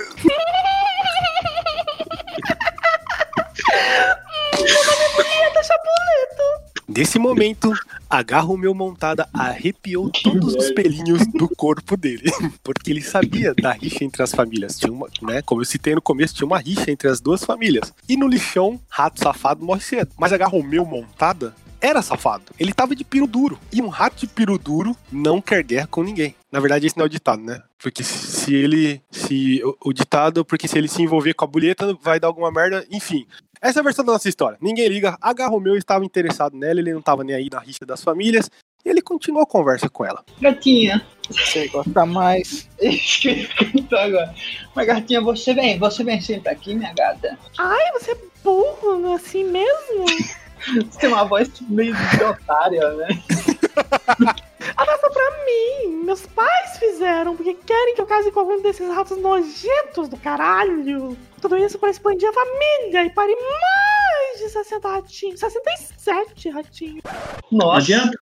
Nesse 6.89 7.19
momento, 7.19 7.73
H. 8.11 8.41
Romeu 8.41 8.75
montada 8.75 9.29
arrepiou 9.33 10.11
todos 10.11 10.57
os 10.57 10.73
pelinhos 10.73 11.25
do 11.29 11.49
corpo 11.49 11.97
dele. 11.97 12.29
Porque 12.65 12.91
ele 12.91 13.03
sabia 13.03 13.55
da 13.55 13.71
rixa 13.71 14.03
entre 14.03 14.21
as 14.21 14.33
famílias. 14.33 14.77
Tinha 14.77 14.93
uma, 14.93 15.09
né? 15.23 15.41
Como 15.43 15.61
eu 15.61 15.65
citei 15.65 15.95
no 15.95 16.03
começo, 16.03 16.35
tinha 16.35 16.47
uma 16.47 16.59
rixa 16.59 16.91
entre 16.91 17.09
as 17.09 17.21
duas 17.21 17.45
famílias. 17.45 17.95
E 18.09 18.17
no 18.17 18.27
lixão, 18.27 18.81
rato 18.89 19.21
safado 19.21 19.65
morre 19.65 19.81
cedo. 19.81 20.11
Mas 20.19 20.33
H. 20.33 20.45
Romeu 20.49 20.85
montada 20.85 21.55
era 21.81 22.03
safado. 22.03 22.53
Ele 22.59 22.73
tava 22.73 22.95
de 22.95 23.05
piro 23.05 23.27
duro. 23.27 23.59
E 23.73 23.81
um 23.81 23.89
rato 23.89 24.17
de 24.21 24.27
piro 24.27 24.59
duro 24.59 24.97
não 25.11 25.41
quer 25.41 25.63
guerra 25.63 25.87
com 25.87 26.03
ninguém. 26.03 26.35
Na 26.51 26.61
verdade, 26.61 26.87
esse 26.87 26.97
não 26.97 27.05
é 27.05 27.07
o 27.07 27.11
ditado, 27.11 27.43
né? 27.43 27.63
Porque 27.79 28.03
se 28.05 28.55
ele. 28.55 29.01
Se 29.11 29.63
o, 29.65 29.91
o 29.91 29.93
ditado, 29.93 30.45
porque 30.45 30.69
se 30.69 30.77
ele 30.77 30.89
se 30.89 31.03
envolver 31.03 31.35
com 31.35 31.45
a 31.45 31.49
boleta, 31.49 31.97
vai 32.03 32.21
dar 32.21 32.29
alguma 32.29 32.51
merda. 32.51 32.87
Enfim. 32.91 33.27
Essa 33.63 33.79
é 33.79 33.81
a 33.81 33.85
versão 33.85 34.05
da 34.05 34.13
nossa 34.13 34.29
história. 34.29 34.59
Ninguém 34.61 34.89
liga. 34.89 35.19
H. 35.21 35.47
Romeu 35.47 35.77
estava 35.77 36.05
interessado 36.05 36.57
nela, 36.57 36.81
ele 36.81 36.93
não 36.93 37.01
estava 37.01 37.23
nem 37.23 37.37
aí 37.37 37.49
na 37.51 37.59
rixa 37.59 37.85
das 37.85 38.03
famílias. 38.03 38.51
E 38.85 38.89
ele 38.89 39.03
continuou 39.03 39.43
a 39.43 39.47
conversa 39.47 39.91
com 39.91 40.07
ela. 40.07 40.25
Gatinha, 40.41 41.07
Você 41.29 41.69
gosta 41.69 42.07
mais. 42.07 42.67
agora. 43.93 44.35
Mas, 44.75 44.87
gatinha, 44.87 45.21
você 45.21 45.53
vem, 45.53 45.79
você 45.79 46.03
vem 46.03 46.21
sempre 46.21 46.49
aqui, 46.49 46.75
minha 46.75 46.95
gata. 46.95 47.39
Ai, 47.59 47.93
você 47.93 48.13
é 48.13 48.19
burro, 48.43 49.13
assim 49.13 49.45
mesmo? 49.45 50.07
Você 50.67 50.99
tem 50.99 51.09
uma 51.09 51.25
voz 51.25 51.49
meio 51.69 51.95
de 51.95 52.25
otária, 52.25 52.91
né? 52.95 53.09
Abaixa 54.77 55.11
pra 55.11 55.31
mim. 55.47 56.05
Meus 56.05 56.27
pais 56.27 56.79
fizeram, 56.79 57.37
porque 57.37 57.55
querem 57.55 57.95
que 57.95 58.01
eu 58.01 58.07
case 58.07 58.31
com 58.31 58.41
algum 58.41 58.61
desses 58.63 58.89
ratos 58.89 59.19
nojentos 59.19 60.09
do 60.09 60.17
caralho. 60.17 61.17
Tudo 61.41 61.57
isso 61.57 61.79
pra 61.79 61.91
expandir 61.91 62.29
a 62.29 62.33
família 62.33 63.05
e 63.05 63.11
pare 63.11 63.35
mais 63.35 64.41
de 64.41 64.49
60 64.51 64.89
ratinhos. 64.89 65.41
67 65.41 66.51
ratinhos. 66.51 67.03
Não 67.51 67.67
Nossa. 67.69 67.79
adianta, 67.79 68.19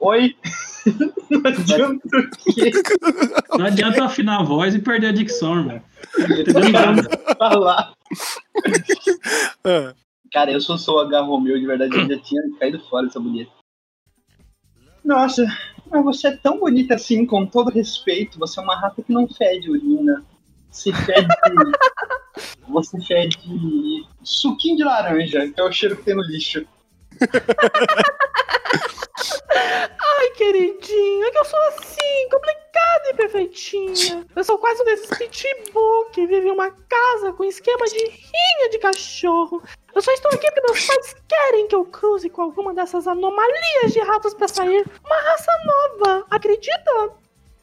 Oi. 0.00 0.34
Não 1.30 1.42
adianta 1.44 2.08
o 2.18 2.30
quê? 2.54 2.70
não 3.56 3.66
adianta 3.66 4.04
afinar 4.04 4.40
a 4.40 4.42
voz 4.42 4.74
e 4.74 4.78
perder 4.78 5.08
a 5.08 5.12
dicção, 5.12 5.58
irmão. 5.58 5.82
Tentando 6.46 7.02
falar. 7.36 7.92
Ah, 9.62 9.94
Cara, 10.32 10.52
eu 10.52 10.60
sou 10.60 10.78
sou 10.78 11.00
H. 11.00 11.20
Romeu, 11.20 11.58
de 11.58 11.66
verdade, 11.66 11.96
eu 11.96 12.08
já 12.08 12.18
tinha 12.22 12.42
caído 12.58 12.80
fora 12.88 13.06
dessa 13.06 13.18
bonita. 13.18 13.50
Nossa, 15.04 15.44
mas 15.90 16.04
você 16.04 16.28
é 16.28 16.36
tão 16.36 16.58
bonita 16.58 16.94
assim, 16.94 17.26
com 17.26 17.44
todo 17.46 17.70
respeito. 17.70 18.38
Você 18.38 18.60
é 18.60 18.62
uma 18.62 18.78
rata 18.78 19.02
que 19.02 19.12
não 19.12 19.26
fede 19.26 19.70
urina. 19.70 20.24
Você 20.70 20.92
fede. 20.92 21.26
você 22.68 23.00
fede 23.00 23.38
suquinho 24.22 24.76
de 24.76 24.84
laranja, 24.84 25.50
que 25.50 25.60
é 25.60 25.64
o 25.64 25.72
cheiro 25.72 25.96
que 25.96 26.04
tem 26.04 26.14
no 26.14 26.22
lixo. 26.22 26.64
Ai, 29.52 30.30
queridinho, 30.36 31.24
é 31.24 31.30
que 31.30 31.38
eu 31.38 31.44
sou 31.44 31.58
assim, 31.68 32.28
complicada 32.30 33.10
e 33.10 33.14
perfeitinha. 33.14 34.26
Eu 34.34 34.44
sou 34.44 34.58
quase 34.58 34.82
um 34.82 34.84
desses 34.84 35.10
pitbull 35.18 36.06
que 36.12 36.26
vive 36.26 36.48
em 36.48 36.52
uma 36.52 36.70
casa 36.70 37.32
com 37.32 37.44
esquema 37.44 37.84
de 37.86 37.98
rinha 37.98 38.70
de 38.70 38.78
cachorro. 38.78 39.62
Eu 39.94 40.02
só 40.02 40.12
estou 40.12 40.30
aqui 40.32 40.50
porque 40.50 40.72
meus 40.72 40.86
pais 40.86 41.16
querem 41.28 41.66
que 41.66 41.74
eu 41.74 41.84
cruze 41.84 42.30
com 42.30 42.42
alguma 42.42 42.72
dessas 42.72 43.06
anomalias 43.06 43.92
de 43.92 44.00
ratos 44.00 44.34
pra 44.34 44.48
sair 44.48 44.84
uma 45.04 45.16
raça 45.16 45.52
nova. 45.64 46.26
Acredita? 46.30 47.12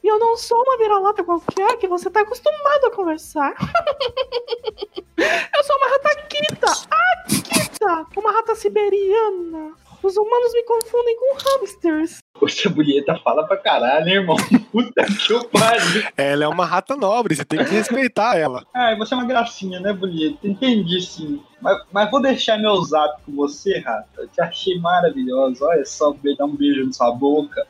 E 0.02 0.08
eu 0.08 0.18
não 0.18 0.36
sou 0.36 0.62
uma 0.62 0.78
vira-lata 0.78 1.24
qualquer 1.24 1.76
que 1.78 1.88
você 1.88 2.08
tá 2.10 2.20
acostumado 2.20 2.86
a 2.86 2.90
conversar. 2.90 3.54
eu 5.18 5.64
sou 5.64 5.76
uma 5.76 5.88
rata 5.88 6.08
Akita. 6.10 6.72
Akita! 6.90 8.06
Uma 8.16 8.32
rata 8.32 8.54
siberiana. 8.54 9.74
Os 10.02 10.16
humanos 10.16 10.52
me 10.52 10.62
confundem 10.64 11.16
com 11.16 11.34
hamsters. 11.34 12.18
Poxa, 12.38 12.68
a 12.68 12.72
bonita 12.72 13.16
fala 13.16 13.44
pra 13.46 13.56
caralho, 13.56 14.08
hein, 14.08 14.14
irmão. 14.14 14.36
Puta 14.70 15.04
que 15.04 15.32
eu 15.32 15.44
pariu. 15.48 16.04
ela 16.16 16.44
é 16.44 16.48
uma 16.48 16.64
rata 16.64 16.96
nobre, 16.96 17.34
você 17.34 17.44
tem 17.44 17.64
que 17.64 17.70
respeitar 17.70 18.36
ela. 18.36 18.64
Ai, 18.72 18.96
você 18.96 19.14
é 19.14 19.16
uma 19.16 19.26
gracinha, 19.26 19.80
né, 19.80 19.92
bonita? 19.92 20.46
Entendi, 20.46 21.00
sim. 21.00 21.42
Mas, 21.60 21.82
mas 21.92 22.10
vou 22.10 22.22
deixar 22.22 22.58
meu 22.58 22.80
zap 22.84 23.20
com 23.24 23.34
você, 23.34 23.78
rata. 23.80 24.08
Eu 24.18 24.28
te 24.28 24.40
achei 24.40 24.78
maravilhosa. 24.78 25.64
Olha 25.64 25.84
só, 25.84 26.14
dar 26.38 26.44
um 26.44 26.54
beijo 26.54 26.86
na 26.86 26.92
sua 26.92 27.10
boca. 27.10 27.66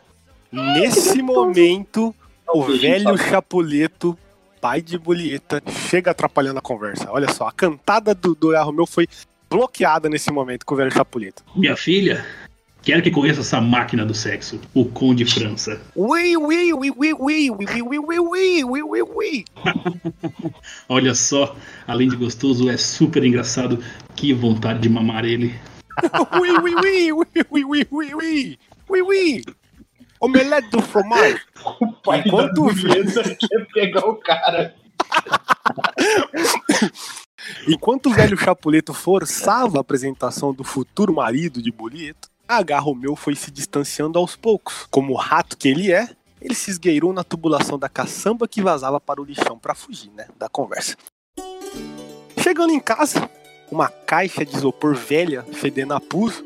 Nesse 0.52 1.22
momento, 1.22 2.14
o 2.52 2.60
Um 2.60 2.78
velho. 2.78 3.16
Chapuleto, 3.16 4.18
pai 4.60 4.82
de 4.82 4.98
Bulieta, 4.98 5.62
chega 5.88 6.10
atrapalhando 6.10 6.58
a 6.58 6.62
conversa. 6.62 7.10
Olha 7.10 7.32
só, 7.32 7.46
a 7.46 7.52
cantada 7.52 8.14
do, 8.14 8.34
do 8.34 8.54
Romeu 8.62 8.86
foi 8.86 9.06
bloqueada 9.48 10.08
nesse 10.08 10.30
momento 10.30 10.64
com 10.64 10.74
o 10.74 10.76
velho 10.76 10.92
Chapuleto. 10.92 11.42
Minha 11.54 11.76
filha, 11.76 12.24
quero 12.82 13.02
que 13.02 13.10
conheça 13.10 13.40
essa 13.40 13.60
máquina 13.60 14.04
do 14.04 14.14
sexo, 14.14 14.60
o 14.74 14.84
Conde 14.84 15.24
França. 15.24 15.80
Ui, 15.94 16.36
ui, 16.36 16.72
ui, 16.72 16.90
ui, 16.90 17.12
ui, 17.14 17.50
ui, 17.50 17.50
ui, 17.50 17.82
ui, 17.82 17.98
ui, 17.98 18.18
ui, 18.18 18.64
ui, 18.64 18.82
ui, 18.82 19.02
ui. 19.02 19.44
Olha 20.88 21.14
só, 21.14 21.56
além 21.86 22.08
de 22.08 22.16
gostoso, 22.16 22.68
é 22.68 22.76
super 22.76 23.24
engraçado. 23.24 23.82
Que 24.14 24.32
vontade 24.32 24.80
de 24.80 24.88
mamar 24.88 25.24
ele. 25.24 25.54
Ui, 26.40 26.50
ui, 26.50 26.74
ui, 26.74 27.12
ui, 27.12 27.26
ui, 27.50 27.86
ui, 27.90 28.14
ui, 28.14 28.58
ui, 28.88 29.02
ui. 29.02 29.42
Omelete 30.20 30.68
do 30.70 30.82
fromage. 30.82 31.40
O 31.80 31.92
pai 31.92 32.22
Enquanto 32.26 32.66
da 32.66 33.22
quer 33.22 33.66
pegar 33.72 34.08
o 34.08 34.16
cara. 34.16 34.74
Enquanto 37.66 38.06
o 38.06 38.14
velho 38.14 38.36
Chapuleto 38.36 38.92
forçava 38.94 39.78
a 39.78 39.80
apresentação 39.80 40.52
do 40.52 40.64
futuro 40.64 41.12
marido 41.12 41.62
de 41.62 41.70
Bolieto, 41.70 42.28
H. 42.46 42.78
Romeu 42.78 43.14
foi 43.14 43.34
se 43.34 43.50
distanciando 43.50 44.18
aos 44.18 44.34
poucos. 44.34 44.86
Como 44.90 45.12
o 45.12 45.16
rato 45.16 45.56
que 45.56 45.68
ele 45.68 45.92
é, 45.92 46.08
ele 46.40 46.54
se 46.54 46.70
esgueirou 46.70 47.12
na 47.12 47.24
tubulação 47.24 47.78
da 47.78 47.88
caçamba 47.88 48.48
que 48.48 48.62
vazava 48.62 49.00
para 49.00 49.20
o 49.20 49.24
lixão 49.24 49.58
para 49.58 49.74
fugir, 49.74 50.10
né, 50.16 50.26
da 50.38 50.48
conversa. 50.48 50.96
Chegando 52.40 52.72
em 52.72 52.80
casa, 52.80 53.28
uma 53.70 53.88
caixa 53.88 54.44
de 54.44 54.56
isopor 54.56 54.94
velha, 54.94 55.42
fedendo 55.52 55.92
a 55.92 56.00
pus, 56.00 56.42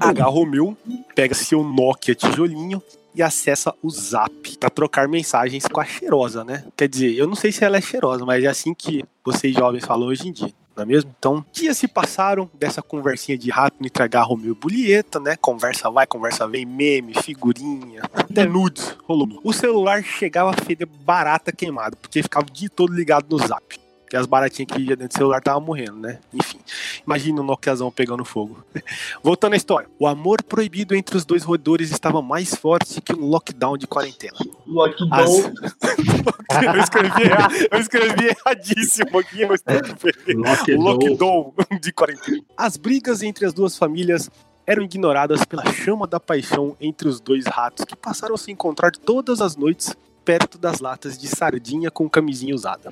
H. 0.00 0.24
Romeu 0.24 0.76
pega 1.14 1.34
seu 1.34 1.62
Nokia 1.64 2.14
tijolinho 2.14 2.82
e 3.18 3.22
acessa 3.22 3.74
o 3.82 3.90
Zap 3.90 4.56
para 4.58 4.70
trocar 4.70 5.08
mensagens 5.08 5.66
com 5.66 5.80
a 5.80 5.84
cheirosa, 5.84 6.44
né? 6.44 6.64
Quer 6.76 6.88
dizer, 6.88 7.14
eu 7.14 7.26
não 7.26 7.34
sei 7.34 7.50
se 7.50 7.64
ela 7.64 7.76
é 7.76 7.80
cheirosa, 7.80 8.24
mas 8.24 8.44
é 8.44 8.46
assim 8.46 8.72
que 8.72 9.04
vocês 9.24 9.52
jovens 9.52 9.84
falam 9.84 10.08
hoje 10.08 10.28
em 10.28 10.32
dia, 10.32 10.52
não 10.76 10.84
é 10.84 10.86
mesmo? 10.86 11.12
Então, 11.18 11.44
dias 11.52 11.76
se 11.76 11.88
passaram 11.88 12.48
dessa 12.54 12.80
conversinha 12.80 13.36
de 13.36 13.50
rato 13.50 13.76
entre 13.84 14.02
H. 14.02 14.22
Romeu 14.22 14.52
e 14.52 14.54
Bulieta, 14.54 15.18
né? 15.18 15.36
Conversa 15.36 15.90
vai, 15.90 16.06
conversa 16.06 16.46
vem, 16.46 16.64
meme, 16.64 17.12
figurinha, 17.22 18.02
até 18.12 18.44
nudes, 18.44 18.96
rolou. 19.02 19.40
O 19.42 19.52
celular 19.52 20.02
chegava 20.04 20.50
a 20.50 20.64
feder 20.64 20.86
barata 20.86 21.50
queimada, 21.50 21.96
porque 22.00 22.22
ficava 22.22 22.46
o 22.46 22.50
dia 22.50 22.70
todo 22.70 22.94
ligado 22.94 23.26
no 23.28 23.44
Zap. 23.44 23.87
Porque 24.08 24.16
as 24.16 24.24
baratinhas 24.24 24.72
que 24.72 24.80
ia 24.80 24.96
dentro 24.96 25.08
do 25.08 25.18
celular 25.18 25.36
estavam 25.36 25.60
morrendo, 25.60 25.96
né? 25.96 26.18
Enfim, 26.32 26.58
imagina 27.06 27.42
o 27.42 27.44
Nokiazão 27.44 27.90
pegando 27.90 28.24
fogo. 28.24 28.64
Voltando 29.22 29.52
à 29.52 29.56
história. 29.56 29.86
O 29.98 30.06
amor 30.06 30.42
proibido 30.42 30.94
entre 30.94 31.14
os 31.14 31.26
dois 31.26 31.44
roedores 31.44 31.90
estava 31.90 32.22
mais 32.22 32.54
forte 32.54 33.02
que 33.02 33.12
um 33.12 33.26
lockdown 33.26 33.76
de 33.76 33.86
quarentena. 33.86 34.32
Lockdown. 34.66 35.12
As... 35.12 35.28
eu, 36.64 36.80
escrevi, 36.80 37.22
eu 37.70 37.78
escrevi 37.78 38.28
erradíssimo 38.28 39.18
aqui, 39.18 39.44
mas 39.44 39.60
tudo 39.60 39.94
bem. 40.02 40.36
Lockdown. 40.36 40.80
Lockdown 40.80 41.54
de 41.78 41.92
quarentena. 41.92 42.42
As 42.56 42.78
brigas 42.78 43.22
entre 43.22 43.44
as 43.44 43.52
duas 43.52 43.76
famílias 43.76 44.30
eram 44.66 44.84
ignoradas 44.84 45.44
pela 45.44 45.70
chama 45.70 46.06
da 46.06 46.18
paixão 46.18 46.74
entre 46.80 47.08
os 47.08 47.20
dois 47.20 47.44
ratos 47.46 47.84
que 47.84 47.94
passaram 47.94 48.34
a 48.34 48.38
se 48.38 48.50
encontrar 48.50 48.90
todas 48.92 49.42
as 49.42 49.54
noites 49.54 49.94
perto 50.28 50.58
das 50.58 50.78
latas 50.78 51.16
de 51.16 51.26
sardinha 51.26 51.90
com 51.90 52.06
camisinha 52.06 52.54
usada, 52.54 52.90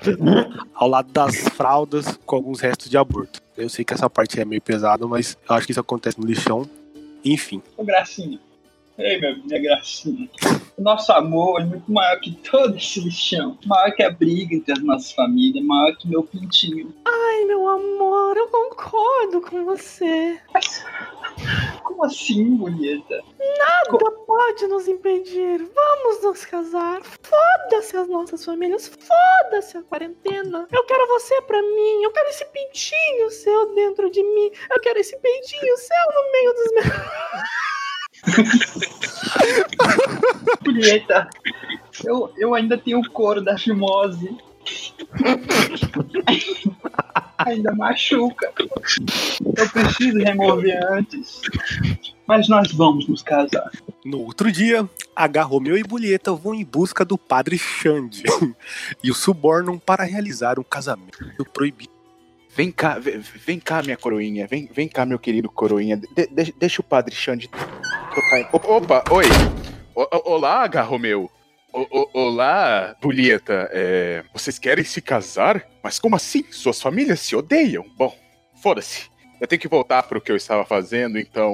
ao 0.73 0.89
lado 0.89 1.11
das 1.11 1.35
fraldas 1.49 2.17
com 2.25 2.35
alguns 2.35 2.59
restos 2.59 2.89
de 2.89 2.97
aborto. 2.97 3.43
Eu 3.55 3.69
sei 3.69 3.85
que 3.85 3.93
essa 3.93 4.09
parte 4.09 4.41
é 4.41 4.43
meio 4.43 4.59
pesada, 4.59 5.05
mas 5.05 5.37
eu 5.47 5.55
acho 5.55 5.67
que 5.67 5.71
isso 5.71 5.79
acontece 5.79 6.19
no 6.19 6.25
lixão. 6.25 6.67
Enfim, 7.23 7.61
Ô, 7.77 7.83
gracinha. 7.83 8.39
Ei, 8.97 9.19
minha, 9.19 9.35
minha 9.45 9.61
gracinha. 9.61 10.27
O 10.75 10.81
nosso 10.81 11.11
amor 11.11 11.61
é 11.61 11.65
muito 11.65 11.91
maior 11.91 12.19
que 12.19 12.31
todo 12.37 12.75
esse 12.77 12.99
lixão. 12.99 13.55
Maior 13.63 13.91
que 13.91 14.01
a 14.01 14.09
briga 14.09 14.55
entre 14.55 14.73
as 14.73 14.79
nossas 14.79 15.11
famílias. 15.11 15.63
Maior 15.63 15.95
que 15.97 16.07
meu 16.07 16.23
pintinho. 16.23 16.91
Ai, 17.05 17.45
meu 17.45 17.67
amor, 17.67 18.35
eu 18.35 18.47
concordo 18.47 19.41
com 19.41 19.65
você. 19.65 20.39
Como 21.83 22.03
assim, 22.05 22.55
bonita? 22.55 23.23
Nada 23.59 24.11
pode 24.25 24.65
nos 24.65 24.87
impedir. 24.87 25.63
Vamos 25.75 26.23
nos 26.23 26.45
casar. 26.45 26.99
Foda-se 27.03 27.97
as 27.97 28.07
nossas 28.07 28.43
famílias. 28.43 28.87
Foda-se 28.87 29.77
a 29.77 29.83
quarentena. 29.83 30.67
Eu 30.71 30.83
quero 30.85 31.07
você 31.07 31.39
pra 31.43 31.61
mim. 31.61 32.03
Eu 32.03 32.11
quero 32.11 32.29
esse 32.29 32.45
pintinho 32.45 33.29
seu 33.29 33.75
dentro 33.75 34.09
de 34.09 34.23
mim. 34.23 34.51
Eu 34.71 34.81
quero 34.81 34.97
esse 34.97 35.15
peitinho 35.17 35.77
seu 35.77 36.13
no 36.15 36.31
meio 36.31 36.53
dos 36.53 36.73
meus. 36.73 37.47
Bonita. 40.63 41.29
Eu, 42.03 42.31
eu 42.37 42.53
ainda 42.53 42.77
tenho 42.77 42.99
o 42.99 43.09
couro 43.09 43.41
da 43.41 43.57
fimose. 43.57 44.35
ainda 47.37 47.73
machuca. 47.73 48.51
Eu 48.59 49.69
preciso 49.69 50.17
remover 50.19 50.79
antes. 50.91 51.41
Mas 52.27 52.49
nós 52.49 52.71
vamos 52.73 53.07
nos 53.07 53.21
casar. 53.23 53.71
No 54.03 54.19
outro 54.21 54.51
dia, 54.51 54.87
H. 55.15 55.43
Romeu 55.43 55.77
e 55.77 55.83
Bulieta 55.83 56.33
vão 56.33 56.53
em 56.53 56.65
busca 56.65 57.05
do 57.05 57.17
padre 57.17 57.57
Xande 57.57 58.23
e 59.03 59.09
o 59.09 59.13
subornam 59.15 59.79
para 59.79 60.03
realizar 60.03 60.59
um 60.59 60.63
casamento 60.63 61.45
proibido. 61.53 61.91
Vem 62.53 62.71
cá, 62.71 62.97
vem, 62.97 63.19
vem 63.19 63.59
cá, 63.59 63.81
minha 63.83 63.95
coroinha. 63.95 64.47
Vem, 64.47 64.67
vem 64.73 64.87
cá, 64.89 65.05
meu 65.05 65.19
querido 65.19 65.47
coroinha. 65.49 65.95
De- 65.95 66.27
de- 66.27 66.53
deixa 66.57 66.81
o 66.81 66.83
padre 66.83 67.13
Xande 67.15 67.47
Opa, 68.21 69.03
oi. 69.11 69.25
O- 69.93 70.31
olá, 70.33 70.63
H. 70.63 70.81
Romeu. 70.81 71.29
O- 71.71 71.99
o- 71.99 72.09
olá, 72.13 72.95
Bulieta. 72.99 73.69
É, 73.71 74.23
vocês 74.33 74.57
querem 74.57 74.83
se 74.83 75.01
casar? 75.03 75.63
Mas 75.83 75.99
como 75.99 76.15
assim? 76.15 76.43
Suas 76.51 76.81
famílias 76.81 77.19
se 77.19 77.35
odeiam? 77.35 77.85
Bom, 77.95 78.15
foda-se. 78.59 79.07
Eu 79.39 79.45
tenho 79.47 79.61
que 79.61 79.67
voltar 79.67 80.01
para 80.03 80.17
o 80.17 80.21
que 80.21 80.31
eu 80.31 80.35
estava 80.35 80.65
fazendo, 80.65 81.19
então. 81.19 81.53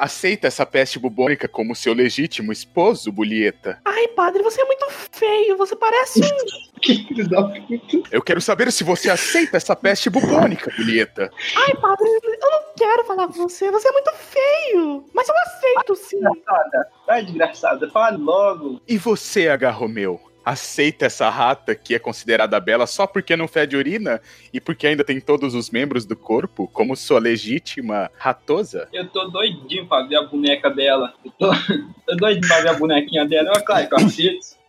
Aceita 0.00 0.46
essa 0.46 0.64
peste 0.64 0.98
bubônica 0.98 1.46
como 1.46 1.76
seu 1.76 1.92
legítimo 1.92 2.50
esposo, 2.52 3.12
Bulieta. 3.12 3.78
Ai, 3.84 4.08
padre, 4.08 4.42
você 4.42 4.62
é 4.62 4.64
muito 4.64 4.86
feio. 5.12 5.58
Você 5.58 5.76
parece 5.76 6.20
um. 6.20 6.70
Que 6.80 7.06
filho 7.06 7.28
da 7.28 7.42
puta. 7.42 8.08
Eu 8.10 8.22
quero 8.22 8.40
saber 8.40 8.72
se 8.72 8.82
você 8.82 9.10
aceita 9.10 9.58
essa 9.58 9.76
peste 9.76 10.08
bubônica, 10.08 10.72
Bulieta. 10.74 11.30
Ai, 11.54 11.74
padre, 11.74 12.08
eu 12.08 12.50
não 12.50 12.62
quero 12.74 13.04
falar 13.04 13.26
com 13.26 13.34
você. 13.34 13.70
Você 13.70 13.86
é 13.86 13.92
muito 13.92 14.10
feio. 14.14 15.04
Mas 15.12 15.28
eu 15.28 15.34
aceito 15.36 15.94
sim. 15.96 16.18
Desgraçada. 16.18 16.88
Ai, 17.06 17.24
desgraçada. 17.26 17.90
Fale 17.90 18.16
logo. 18.16 18.80
E 18.88 18.96
você, 18.96 19.48
H. 19.48 19.70
Romeu? 19.70 20.29
Aceita 20.44 21.06
essa 21.06 21.28
rata 21.28 21.74
que 21.74 21.94
é 21.94 21.98
considerada 21.98 22.58
bela 22.58 22.86
só 22.86 23.06
porque 23.06 23.36
não 23.36 23.48
fede 23.48 23.76
urina 23.76 24.20
e 24.52 24.60
porque 24.60 24.86
ainda 24.86 25.04
tem 25.04 25.20
todos 25.20 25.54
os 25.54 25.70
membros 25.70 26.04
do 26.04 26.16
corpo, 26.16 26.68
como 26.68 26.96
sua 26.96 27.20
legítima 27.20 28.10
ratosa? 28.16 28.88
Eu 28.92 29.08
tô 29.08 29.28
doidinho 29.28 29.86
pra 29.86 30.02
ver 30.02 30.16
a 30.16 30.22
boneca 30.22 30.70
dela. 30.70 31.14
Eu 31.24 31.32
tô, 31.32 31.50
tô 32.06 32.16
doidinho 32.16 32.48
pra 32.48 32.60
ver 32.60 32.68
a 32.68 32.74
bonequinha 32.74 33.26
dela. 33.26 33.52
Eu, 33.54 33.64
claro 33.64 33.88
que 33.88 33.94
eu 33.94 33.98
aceito. 33.98 34.60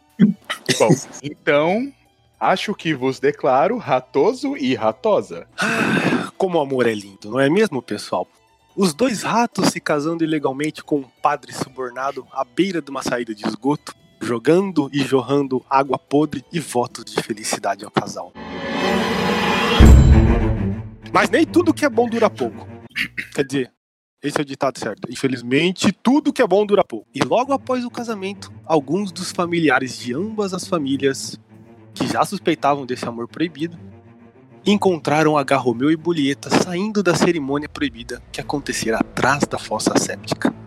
Bom, 0.80 0.90
então 1.24 1.92
acho 2.40 2.74
que 2.76 2.94
vos 2.94 3.20
declaro 3.20 3.78
ratoso 3.78 4.56
e 4.58 4.76
ratosa. 4.76 5.48
Como 6.38 6.58
o 6.58 6.62
amor 6.62 6.88
é 6.88 6.94
lindo, 6.94 7.30
não 7.30 7.40
é 7.40 7.50
mesmo, 7.50 7.82
pessoal? 7.82 8.28
Os 8.76 8.94
dois 8.94 9.22
ratos 9.22 9.70
se 9.70 9.80
casando 9.80 10.24
ilegalmente 10.24 10.84
com 10.84 11.00
um 11.00 11.10
padre 11.22 11.54
subornado 11.54 12.26
à 12.32 12.46
beira 12.46 12.82
de 12.82 12.90
uma 12.90 13.04
saída 13.04 13.36
de 13.36 13.46
esgoto, 13.46 13.94
jogando 14.22 14.90
e 14.94 15.00
jorrando 15.00 15.66
água 15.70 15.98
podre 15.98 16.46
e 16.54 16.60
votos 16.60 17.06
de 17.06 17.22
felicidade 17.22 17.84
ao 17.84 17.92
casal. 17.92 18.32
Mas 21.12 21.30
nem 21.30 21.46
tudo 21.46 21.74
que 21.74 21.84
é 21.84 21.90
bom 21.90 22.08
dura 22.08 22.30
pouco. 22.30 22.68
Quer 23.34 23.44
dizer, 23.44 23.72
esse 24.24 24.38
é 24.38 24.42
o 24.42 24.46
ditado 24.46 24.78
certo. 24.78 25.12
Infelizmente, 25.12 25.92
tudo 25.92 26.32
que 26.32 26.42
é 26.42 26.48
bom 26.48 26.66
dura 26.66 26.84
pouco. 26.84 27.08
E 27.14 27.20
logo 27.24 27.52
após 27.52 27.84
o 27.84 27.90
casamento, 27.90 28.52
alguns 28.66 29.12
dos 29.12 29.32
familiares 29.32 29.98
de 29.98 30.14
ambas 30.14 30.54
as 30.54 30.68
famílias, 30.68 31.40
que 31.94 32.08
já 32.08 32.24
suspeitavam 32.24 32.86
desse 32.86 33.06
amor 33.06 33.28
proibido, 33.28 33.78
encontraram 34.66 35.38
a 35.38 35.44
Garromeu 35.44 35.92
e 35.92 35.96
Bulieta 35.96 36.50
saindo 36.50 37.02
da 37.02 37.16
cerimônia 37.16 37.68
proibida 37.68 38.22
que 38.32 38.40
acontecia 38.40 38.96
atrás 38.96 39.44
da 39.44 39.58
fossa 39.58 39.98
séptica. 39.98 40.61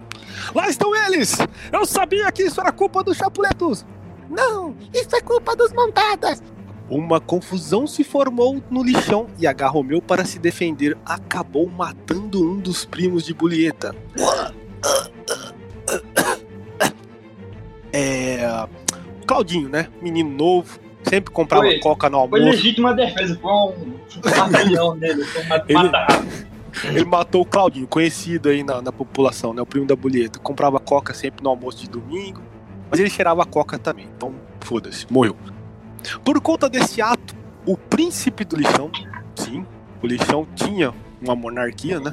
Lá 0.54 0.68
estão 0.68 0.94
eles! 1.06 1.36
Eu 1.72 1.84
sabia 1.86 2.30
que 2.32 2.42
isso 2.44 2.60
era 2.60 2.72
culpa 2.72 3.02
dos 3.02 3.16
chapuletos! 3.16 3.84
Não, 4.28 4.74
isso 4.92 5.14
é 5.14 5.20
culpa 5.20 5.54
dos 5.54 5.72
montadas. 5.72 6.42
Uma 6.88 7.20
confusão 7.20 7.86
se 7.86 8.04
formou 8.04 8.62
no 8.70 8.82
lixão 8.82 9.26
e 9.38 9.46
a 9.46 9.52
Garromeu, 9.52 10.02
para 10.02 10.24
se 10.24 10.38
defender, 10.38 10.96
acabou 11.04 11.66
matando 11.68 12.42
um 12.44 12.58
dos 12.58 12.84
primos 12.84 13.24
de 13.24 13.32
Bulieta. 13.32 13.94
É. 17.92 18.66
Claudinho, 19.26 19.68
né? 19.68 19.88
Menino 20.02 20.30
novo, 20.30 20.78
sempre 21.08 21.32
comprava 21.32 21.64
Foi- 21.64 21.78
coca 21.80 22.10
no 22.10 22.28
Foi 22.28 22.40
almoço. 22.40 22.56
legítima 22.58 22.92
defesa. 22.94 23.38
Foi 23.40 23.50
um 23.52 23.98
batalhão 24.22 24.98
dele. 24.98 25.24
Foi 25.24 25.42
uma 25.44 25.64
Ele-. 25.68 26.46
Ele 26.84 27.04
matou 27.04 27.42
o 27.42 27.46
Claudinho, 27.46 27.86
conhecido 27.86 28.48
aí 28.48 28.62
na, 28.64 28.82
na 28.82 28.90
população, 28.90 29.52
né? 29.54 29.62
O 29.62 29.66
primo 29.66 29.86
da 29.86 29.94
Bulieta. 29.94 30.38
Comprava 30.38 30.80
coca 30.80 31.14
sempre 31.14 31.42
no 31.42 31.50
almoço 31.50 31.78
de 31.78 31.88
domingo. 31.88 32.42
Mas 32.90 33.00
ele 33.00 33.10
cheirava 33.10 33.44
coca 33.44 33.78
também. 33.78 34.08
Então, 34.16 34.34
foda-se, 34.60 35.06
morreu. 35.10 35.36
Por 36.24 36.40
conta 36.40 36.68
desse 36.68 37.00
ato, 37.00 37.34
o 37.64 37.76
príncipe 37.76 38.44
do 38.44 38.56
lixão, 38.56 38.90
sim, 39.36 39.64
o 40.02 40.06
lixão 40.06 40.46
tinha 40.54 40.92
uma 41.20 41.34
monarquia, 41.34 41.98
né? 41.98 42.12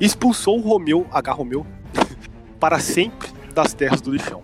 Expulsou 0.00 0.58
o 0.58 0.60
Romeu, 0.60 1.06
H. 1.10 1.32
Romeu, 1.32 1.66
para 2.58 2.78
sempre 2.78 3.28
das 3.54 3.72
terras 3.74 4.00
do 4.00 4.10
lixão. 4.10 4.42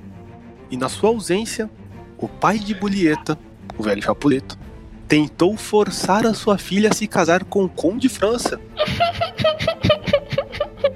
E 0.71 0.77
na 0.77 0.89
sua 0.89 1.11
ausência, 1.11 1.71
o 2.19 2.29
pai 2.29 2.59
de 2.59 2.75
Bulieta, 2.75 3.39
o 3.77 3.83
velho 3.83 4.03
Chapuleto, 4.03 4.59
tentou 5.07 5.57
forçar 5.57 6.27
a 6.27 6.35
sua 6.35 6.57
filha 6.57 6.91
a 6.91 6.95
se 6.95 7.07
casar 7.07 7.45
com 7.45 7.65
o 7.65 7.69
Conde 7.69 8.09
França. 8.09 8.61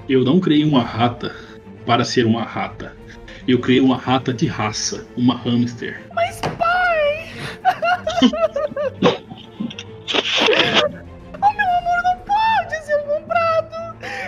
Eu 0.09 0.25
não 0.25 0.41
criei 0.41 0.65
uma 0.65 0.83
rata 0.83 1.37
para 1.85 2.03
ser 2.03 2.25
uma 2.25 2.43
rata. 2.43 2.97
Eu 3.47 3.61
criei 3.61 3.79
uma 3.79 3.99
rata 3.99 4.33
de 4.33 4.47
raça, 4.47 5.07
uma 5.15 5.37
hamster. 5.37 6.01
Mas, 6.15 6.41
pai! 6.41 7.29
o 11.35 11.53
meu 11.53 11.69
amor 11.77 12.03
não 12.05 12.17
pode 12.25 12.75
ser 12.87 13.03
comprado! 13.03 13.75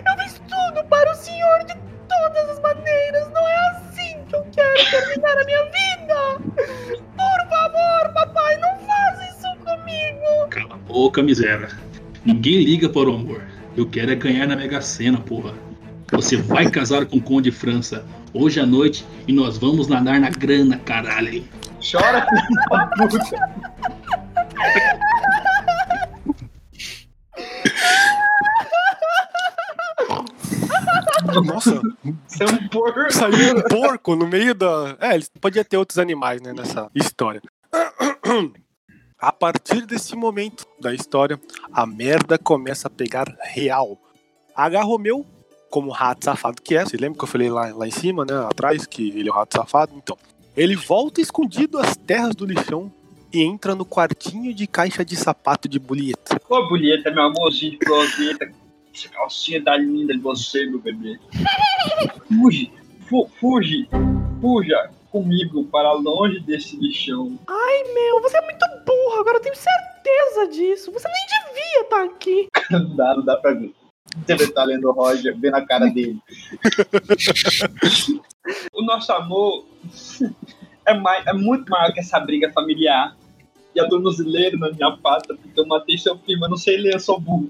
Eu 0.05 0.23
fiz 0.23 0.35
tudo 0.41 0.85
para 0.85 1.13
o 1.13 1.15
senhor 1.15 1.65
de 1.65 1.75
todas 2.07 2.51
as 2.51 2.61
maneiras! 2.61 3.31
Não 3.33 3.49
é 3.49 3.57
assim 3.71 4.23
que 4.29 4.37
eu 4.37 4.45
quero 4.53 4.91
terminar 4.91 5.39
a 5.39 5.45
minha 5.45 5.65
vida! 5.65 6.41
Por 7.17 7.49
favor, 7.49 8.13
papai, 8.13 8.59
não 8.59 8.77
faça 8.81 9.25
isso 9.31 9.49
comigo! 9.65 10.47
Cala 10.51 10.75
a 10.75 10.77
boca, 10.77 11.23
miséria. 11.23 11.71
Ninguém 12.23 12.65
liga 12.65 12.87
para 12.91 13.09
o 13.09 13.15
amor. 13.15 13.43
Eu 13.75 13.87
quero 13.89 14.13
é 14.13 14.15
ganhar 14.15 14.47
na 14.47 14.57
Mega 14.57 14.83
Sena, 14.83 15.19
porra. 15.19 15.70
Você 16.21 16.37
vai 16.37 16.71
casar 16.71 17.07
com 17.07 17.17
o 17.17 17.23
Conde 17.23 17.51
França 17.51 18.05
hoje 18.35 18.61
à 18.61 18.67
noite 18.67 19.07
e 19.27 19.33
nós 19.33 19.57
vamos 19.57 19.89
nadar 19.89 20.21
na 20.21 20.29
grana, 20.29 20.77
caralho. 20.77 21.43
Chora. 21.81 22.27
Nossa, 31.43 31.81
é 32.39 32.45
um 32.45 32.69
porco. 32.69 33.11
saiu 33.11 33.57
um 33.57 33.63
porco 33.63 34.15
no 34.15 34.27
meio 34.27 34.55
da. 34.55 34.99
É, 35.01 35.15
eles 35.15 35.31
podia 35.41 35.65
ter 35.65 35.79
outros 35.79 35.99
animais, 35.99 36.43
né, 36.43 36.53
nessa 36.53 36.91
história. 36.95 37.41
A 39.19 39.33
partir 39.33 39.87
desse 39.87 40.15
momento 40.15 40.67
da 40.79 40.95
história, 40.95 41.41
a 41.73 41.87
merda 41.87 42.37
começa 42.37 42.89
a 42.89 42.91
pegar 42.91 43.35
real. 43.55 43.99
H. 44.55 44.83
Romeu, 44.83 45.27
como 45.71 45.91
rato 45.91 46.25
safado 46.25 46.61
que 46.61 46.75
é, 46.75 46.85
você 46.85 46.97
lembra 46.97 47.19
que 47.19 47.25
eu 47.25 47.29
falei 47.29 47.49
lá, 47.49 47.73
lá 47.75 47.87
em 47.87 47.93
cima, 47.93 48.25
né, 48.25 48.35
atrás, 48.49 48.85
que 48.85 49.09
ele 49.11 49.29
é 49.29 49.33
o 49.33 49.35
rato 49.35 49.57
safado? 49.57 49.93
Então, 49.97 50.17
ele 50.57 50.77
volta 50.77 51.21
escondido 51.21 51.79
às 51.79 51.97
terras 51.97 52.35
do 52.35 52.45
lixão 52.45 52.93
e 53.33 53.43
entra 53.43 53.75
no 53.75 53.87
quartinho 53.87 54.53
de 54.53 54.67
caixa 54.67 55.05
de 55.05 55.17
sapato 55.17 55.69
de 55.69 55.79
Bulieta. 55.79 56.41
Ô, 56.49 56.69
Bulieta, 56.69 57.11
meu 57.11 57.23
amorzinho 57.23 57.73
de 57.73 57.79
closeta. 57.79 58.53
Essa 58.93 59.09
calcinha 59.09 59.63
tá 59.63 59.77
linda 59.77 60.13
de 60.13 60.19
você, 60.19 60.67
meu 60.67 60.81
bebê. 60.81 61.19
Fuge, 62.27 62.73
fu 63.09 63.31
fuge, 63.41 63.89
fuja 64.41 64.91
comigo 65.13 65.65
para 65.65 65.93
longe 65.93 66.41
desse 66.41 66.77
lixão. 66.77 67.39
Ai, 67.47 67.95
meu, 67.95 68.21
você 68.21 68.37
é 68.37 68.43
muito 68.43 68.67
burro, 68.85 69.21
agora 69.21 69.37
eu 69.37 69.41
tenho 69.41 69.55
certeza 69.55 70.49
disso. 70.49 70.91
Você 70.93 71.09
nem 71.09 71.55
devia 71.55 71.83
estar 71.83 72.05
aqui. 72.05 72.49
Não 72.71 72.97
dá, 72.97 73.15
não 73.17 73.25
dá 73.25 73.37
pra 73.37 73.53
ver. 73.53 73.73
Você 74.09 74.35
deve 74.35 74.45
estar 74.45 74.65
lendo 74.65 74.89
o 74.89 74.93
Roger, 74.93 75.37
vendo 75.39 75.55
a 75.55 75.65
cara 75.65 75.87
dele. 75.87 76.19
o 78.73 78.83
nosso 78.83 79.13
amor 79.13 79.65
é, 80.87 80.95
mai- 80.95 81.23
é 81.27 81.33
muito 81.33 81.71
maior 81.71 81.93
que 81.93 82.01
essa 82.01 82.19
briga 82.19 82.51
familiar. 82.53 83.17
E 83.73 83.81
a 83.81 83.89
tornozeleira 83.89 84.57
na 84.57 84.73
minha 84.73 84.97
pata, 84.97 85.37
porque 85.37 85.61
eu 85.61 85.65
matei 85.65 85.97
seu 85.97 86.19
primo, 86.19 86.45
eu 86.45 86.49
não 86.51 86.57
sei 86.57 86.77
ler, 86.77 86.95
eu 86.95 86.99
sou 87.01 87.21
burro. 87.21 87.49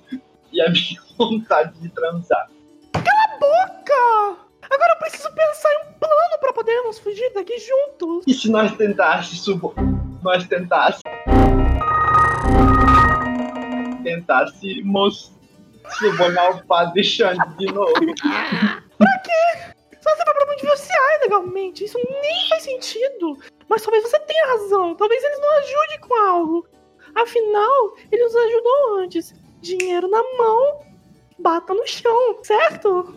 E 0.52 0.60
a 0.60 0.68
minha 0.68 1.00
vontade 1.16 1.72
de 1.80 1.88
transar. 1.88 2.46
Boca! 2.92 4.36
Agora 4.70 4.92
eu 4.92 4.98
preciso 4.98 5.32
pensar 5.32 5.72
em 5.72 5.78
um 5.88 5.92
plano 5.98 6.38
pra 6.40 6.52
podermos 6.52 6.98
fugir 6.98 7.32
daqui 7.32 7.54
juntos. 7.58 8.24
E 8.26 8.34
se 8.34 8.50
nós 8.50 8.76
tentássemos 8.76 9.42
subo... 9.42 9.74
nós 10.22 10.46
tentássemos 10.46 11.00
tentássemos 15.90 15.98
subornar 15.98 16.56
o 16.56 16.66
padre 16.66 17.02
Xande 17.02 17.56
de 17.58 17.66
novo. 17.66 17.92
Se 20.00 20.02
você 20.02 20.24
for 20.24 20.46
pra 20.46 20.56
divorciar 20.56 21.20
ilegalmente, 21.20 21.84
isso 21.84 21.98
nem 21.98 22.48
faz 22.48 22.62
sentido. 22.62 23.38
Mas 23.68 23.82
talvez 23.82 24.02
você 24.02 24.18
tenha 24.20 24.46
razão. 24.46 24.94
Talvez 24.94 25.22
eles 25.22 25.38
não 25.38 25.58
ajudem 25.58 26.00
com 26.00 26.14
algo. 26.14 26.66
Afinal, 27.14 27.96
ele 28.10 28.24
nos 28.24 28.34
ajudou 28.34 28.98
antes. 28.98 29.34
Dinheiro 29.60 30.08
na 30.08 30.22
mão, 30.38 30.80
bata 31.38 31.74
no 31.74 31.86
chão, 31.86 32.38
certo? 32.42 33.14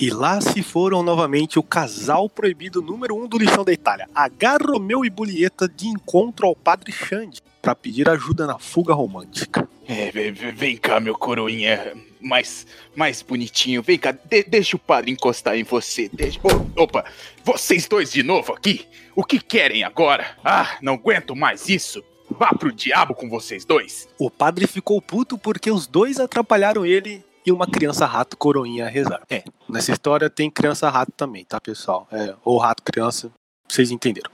E 0.00 0.10
lá 0.10 0.40
se 0.40 0.62
foram 0.62 1.02
novamente 1.02 1.58
o 1.58 1.62
casal 1.62 2.28
proibido 2.28 2.82
número 2.82 3.16
um 3.16 3.26
do 3.26 3.38
lixão 3.38 3.64
da 3.64 3.72
Itália, 3.72 4.08
H. 4.14 4.58
Romeu 4.64 5.04
e 5.04 5.10
Bulieta, 5.10 5.68
de 5.68 5.86
encontro 5.86 6.46
ao 6.46 6.56
padre 6.56 6.92
Xande, 6.92 7.40
para 7.62 7.74
pedir 7.74 8.08
ajuda 8.08 8.46
na 8.46 8.58
fuga 8.58 8.94
romântica. 8.94 9.67
É, 9.88 10.10
ve- 10.10 10.30
ve- 10.30 10.52
vem 10.52 10.76
cá, 10.76 11.00
meu 11.00 11.16
coroinha. 11.16 11.94
Mais, 12.20 12.66
mais 12.94 13.22
bonitinho. 13.22 13.82
Vem 13.82 13.98
cá, 13.98 14.12
de- 14.12 14.42
deixa 14.44 14.76
o 14.76 14.78
padre 14.78 15.10
encostar 15.10 15.56
em 15.56 15.62
você. 15.62 16.08
Deixa... 16.12 16.38
Ô, 16.42 16.82
opa, 16.82 17.04
vocês 17.44 17.86
dois 17.88 18.12
de 18.12 18.22
novo 18.22 18.52
aqui? 18.52 18.86
O 19.16 19.24
que 19.24 19.40
querem 19.40 19.82
agora? 19.84 20.36
Ah, 20.44 20.76
não 20.82 20.94
aguento 20.94 21.34
mais 21.34 21.68
isso. 21.68 22.04
Vá 22.30 22.48
pro 22.50 22.70
diabo 22.72 23.14
com 23.14 23.28
vocês 23.30 23.64
dois. 23.64 24.06
O 24.18 24.30
padre 24.30 24.66
ficou 24.66 25.00
puto 25.00 25.38
porque 25.38 25.70
os 25.70 25.86
dois 25.86 26.20
atrapalharam 26.20 26.84
ele 26.84 27.24
e 27.46 27.50
uma 27.50 27.66
criança 27.66 28.04
rato 28.04 28.36
coroinha 28.36 28.84
a 28.84 28.88
rezar. 28.90 29.22
É, 29.30 29.42
nessa 29.68 29.92
história 29.92 30.28
tem 30.28 30.50
criança 30.50 30.90
rato 30.90 31.12
também, 31.16 31.44
tá, 31.46 31.58
pessoal? 31.58 32.06
É, 32.12 32.34
ou 32.44 32.58
rato 32.58 32.82
criança, 32.82 33.32
vocês 33.66 33.90
entenderam. 33.90 34.30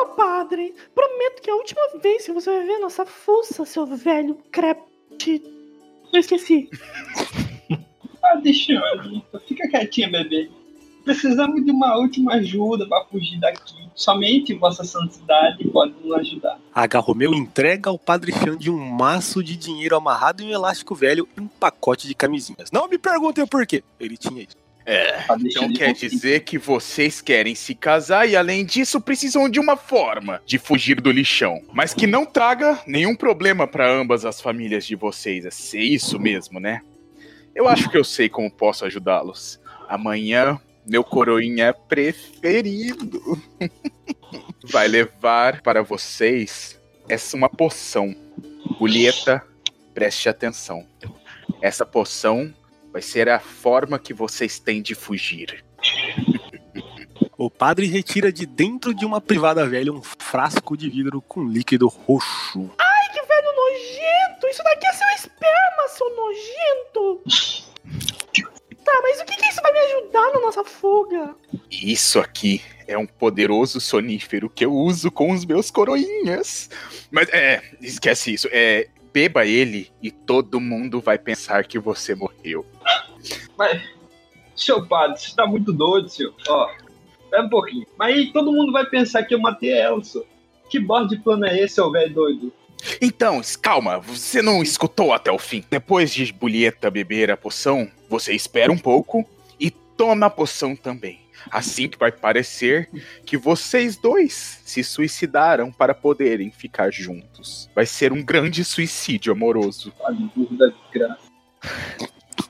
Ô, 0.00 0.06
padre, 0.16 0.74
prometo 0.94 1.40
que 1.42 1.48
é 1.50 1.52
a 1.52 1.56
última 1.56 1.80
vez 2.02 2.24
que 2.24 2.32
você 2.32 2.50
vai 2.50 2.66
ver 2.66 2.78
nossa 2.78 3.06
fuça, 3.06 3.64
seu 3.64 3.86
velho 3.86 4.36
crepte. 4.50 4.87
Eu 6.12 6.20
esqueci. 6.20 6.68
Ah, 8.20 8.34
deixa 8.34 8.72
eu. 8.72 9.40
Fica 9.46 9.66
quietinha, 9.68 10.10
bebê. 10.10 10.50
Precisamos 11.02 11.64
de 11.64 11.70
uma 11.70 11.96
última 11.96 12.34
ajuda 12.34 12.86
para 12.86 13.04
fugir 13.06 13.40
daqui. 13.40 13.88
Somente 13.94 14.52
Vossa 14.52 14.84
Santidade 14.84 15.66
pode 15.68 15.94
nos 16.04 16.12
ajudar. 16.18 16.58
H. 16.74 16.98
Romeu 16.98 17.32
entrega 17.32 17.88
ao 17.88 17.98
Padre 17.98 18.32
Xande 18.32 18.70
um 18.70 18.78
maço 18.78 19.42
de 19.42 19.56
dinheiro 19.56 19.96
amarrado 19.96 20.42
em 20.42 20.48
um 20.48 20.50
elástico 20.50 20.94
velho 20.94 21.26
e 21.36 21.40
um 21.40 21.48
pacote 21.48 22.06
de 22.06 22.14
camisinhas. 22.14 22.70
Não 22.70 22.86
me 22.86 22.98
perguntem 22.98 23.42
o 23.42 23.48
porquê. 23.48 23.82
Ele 23.98 24.18
tinha 24.18 24.42
isso. 24.42 24.56
É. 24.90 25.22
Então 25.44 25.70
quer 25.70 25.88
confiante. 25.88 26.08
dizer 26.08 26.40
que 26.40 26.56
vocês 26.56 27.20
querem 27.20 27.54
se 27.54 27.74
casar 27.74 28.26
e, 28.26 28.34
além 28.34 28.64
disso, 28.64 28.98
precisam 28.98 29.46
de 29.46 29.60
uma 29.60 29.76
forma 29.76 30.40
de 30.46 30.56
fugir 30.58 30.98
do 30.98 31.10
lixão. 31.10 31.62
Mas 31.74 31.92
que 31.92 32.06
não 32.06 32.24
traga 32.24 32.80
nenhum 32.86 33.14
problema 33.14 33.66
para 33.66 33.86
ambas 33.86 34.24
as 34.24 34.40
famílias 34.40 34.86
de 34.86 34.96
vocês. 34.96 35.44
É 35.44 35.50
ser 35.50 35.80
isso 35.82 36.18
mesmo, 36.18 36.58
né? 36.58 36.80
Eu 37.54 37.68
acho 37.68 37.90
que 37.90 37.98
eu 37.98 38.04
sei 38.04 38.30
como 38.30 38.50
posso 38.50 38.86
ajudá-los. 38.86 39.60
Amanhã, 39.86 40.58
meu 40.86 41.04
coroinha 41.04 41.74
preferido 41.74 43.38
vai 44.64 44.88
levar 44.88 45.60
para 45.60 45.82
vocês 45.82 46.80
essa 47.06 47.36
uma 47.36 47.50
poção. 47.50 48.16
Julieta, 48.78 49.44
preste 49.92 50.30
atenção. 50.30 50.86
Essa 51.60 51.84
poção 51.84 52.54
vai 52.92 53.02
ser 53.02 53.28
a 53.28 53.38
forma 53.38 53.98
que 53.98 54.14
vocês 54.14 54.58
têm 54.58 54.82
de 54.82 54.94
fugir. 54.94 55.64
O 57.36 57.48
padre 57.48 57.86
retira 57.86 58.32
de 58.32 58.44
dentro 58.44 58.92
de 58.92 59.06
uma 59.06 59.20
privada 59.20 59.64
velha 59.64 59.92
um 59.92 60.02
frasco 60.02 60.76
de 60.76 60.90
vidro 60.90 61.22
com 61.22 61.44
líquido 61.44 61.86
roxo. 61.86 62.70
Ai, 62.78 63.08
que 63.12 63.22
velho 63.22 63.56
nojento! 63.56 64.46
Isso 64.48 64.62
daqui 64.64 64.86
é 64.86 64.92
seu 64.92 65.08
esperma, 65.08 65.88
seu 65.88 66.16
nojento! 66.16 67.22
Tá, 68.84 69.00
mas 69.02 69.20
o 69.20 69.24
que, 69.26 69.36
que 69.36 69.46
isso 69.46 69.60
vai 69.62 69.72
me 69.72 69.78
ajudar 69.78 70.32
na 70.32 70.40
nossa 70.40 70.64
fuga? 70.64 71.36
Isso 71.70 72.18
aqui 72.18 72.62
é 72.86 72.96
um 72.96 73.06
poderoso 73.06 73.80
sonífero 73.80 74.48
que 74.48 74.64
eu 74.64 74.72
uso 74.72 75.10
com 75.10 75.30
os 75.30 75.44
meus 75.44 75.70
coroinhas. 75.70 76.70
Mas 77.10 77.28
é, 77.28 77.62
esquece 77.80 78.32
isso. 78.32 78.48
É, 78.50 78.88
beba 79.12 79.46
ele 79.46 79.90
e 80.02 80.10
todo 80.10 80.60
mundo 80.60 81.00
vai 81.00 81.18
pensar 81.18 81.64
que 81.64 81.78
você 81.78 82.14
morreu. 82.14 82.64
Mas, 83.56 83.82
seu 84.54 84.86
padre, 84.86 85.20
você 85.20 85.34
tá 85.34 85.46
muito 85.46 85.72
doido, 85.72 86.08
senhor. 86.08 86.34
Ó, 86.48 86.70
espera 87.22 87.44
um 87.44 87.48
pouquinho. 87.48 87.86
Mas 87.98 88.14
aí 88.14 88.32
todo 88.32 88.52
mundo 88.52 88.72
vai 88.72 88.86
pensar 88.86 89.22
que 89.24 89.34
eu 89.34 89.40
matei 89.40 89.72
ela, 89.72 90.02
senhor. 90.02 90.26
Que 90.70 90.78
bordo 90.78 91.08
de 91.08 91.22
plano 91.22 91.46
é 91.46 91.58
esse, 91.58 91.76
seu 91.76 91.90
velho 91.90 92.12
doido? 92.12 92.52
Então, 93.00 93.40
calma, 93.60 93.98
você 93.98 94.40
não 94.42 94.62
escutou 94.62 95.12
até 95.12 95.30
o 95.30 95.38
fim. 95.38 95.64
Depois 95.68 96.12
de 96.12 96.24
Julieta 96.26 96.90
beber 96.90 97.30
a 97.30 97.36
poção, 97.36 97.90
você 98.08 98.34
espera 98.34 98.70
um 98.70 98.78
pouco 98.78 99.28
e 99.58 99.70
toma 99.70 100.26
a 100.26 100.30
poção 100.30 100.76
também. 100.76 101.20
Assim 101.50 101.88
que 101.88 101.98
vai 101.98 102.12
parecer 102.12 102.88
que 103.24 103.36
vocês 103.36 103.96
dois 103.96 104.60
se 104.64 104.82
suicidaram 104.82 105.72
para 105.72 105.94
poderem 105.94 106.50
ficar 106.50 106.92
juntos. 106.92 107.70
Vai 107.74 107.86
ser 107.86 108.12
um 108.12 108.22
grande 108.22 108.64
suicídio 108.64 109.32
amoroso. 109.32 109.92
Da 110.50 110.66
desgraça. 110.66 111.28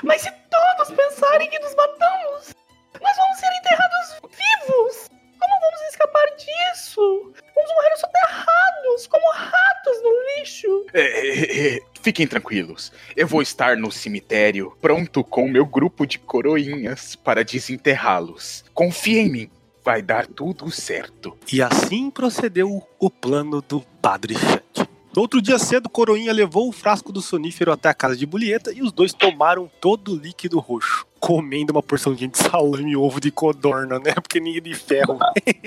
Mas 0.02 0.22
se 0.22 0.30
todos 0.50 0.94
pensarem 0.96 1.48
que 1.50 1.58
nos 1.58 1.74
matamos, 1.74 2.54
nós 3.00 3.16
vamos 3.16 3.38
ser 3.38 3.50
enterrados 3.58 4.20
vivos! 4.22 5.08
Como 5.38 5.60
vamos 5.60 5.80
escapar 5.90 6.26
disso? 6.36 7.32
Vamos 7.54 7.70
morrer 7.74 7.96
soterrados, 7.96 9.06
como 9.06 9.32
ratos 9.32 10.02
no 10.02 10.10
lixo! 10.36 10.86
É, 10.92 11.00
é, 11.02 11.76
é, 11.76 11.80
fiquem 12.02 12.26
tranquilos. 12.26 12.92
Eu 13.16 13.26
vou 13.26 13.42
estar 13.42 13.76
no 13.76 13.90
cemitério, 13.90 14.72
pronto 14.80 15.22
com 15.24 15.44
o 15.44 15.50
meu 15.50 15.66
grupo 15.66 16.06
de 16.06 16.18
coroinhas 16.18 17.16
para 17.16 17.44
desenterrá-los. 17.44 18.64
Confia 18.74 19.20
em 19.20 19.30
mim, 19.30 19.50
vai 19.84 20.02
dar 20.02 20.26
tudo 20.26 20.70
certo. 20.70 21.36
E 21.52 21.62
assim 21.62 22.10
procedeu 22.10 22.82
o 22.98 23.10
plano 23.10 23.62
do 23.66 23.80
Padre 24.02 24.34
Xande. 24.34 24.88
No 25.14 25.22
outro 25.22 25.42
dia 25.42 25.58
cedo, 25.58 25.88
Coroinha 25.88 26.32
levou 26.32 26.68
o 26.68 26.72
frasco 26.72 27.10
do 27.10 27.20
sonífero 27.20 27.72
até 27.72 27.88
a 27.88 27.94
casa 27.94 28.16
de 28.16 28.24
Bulieta 28.26 28.72
e 28.72 28.82
os 28.82 28.92
dois 28.92 29.12
tomaram 29.12 29.68
todo 29.80 30.12
o 30.12 30.16
líquido 30.16 30.60
roxo, 30.60 31.06
comendo 31.18 31.72
uma 31.72 31.82
porçãozinha 31.82 32.28
de 32.28 32.38
salame 32.38 32.92
e 32.92 32.96
ovo 32.96 33.18
de 33.18 33.30
codorna, 33.30 33.98
né? 33.98 34.12
Porque 34.14 34.38
ninguém 34.38 34.62
de 34.62 34.74
ferro. 34.74 35.18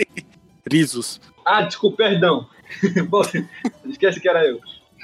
Risos. 0.72 1.20
Ah, 1.44 1.63
desculpa, 1.63 1.98
perdão. 1.98 2.48
Bom, 3.10 3.24
esquece 3.86 4.22
que 4.22 4.30
era 4.30 4.46
eu. 4.46 4.62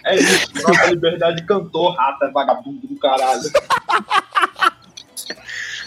É 0.08 0.16
isso, 0.16 0.48
nossa 0.68 0.86
liberdade 0.88 1.46
cantou, 1.46 1.92
rata, 1.92 2.32
vagabundo 2.32 2.88
do 2.88 2.96
caralho. 2.98 3.42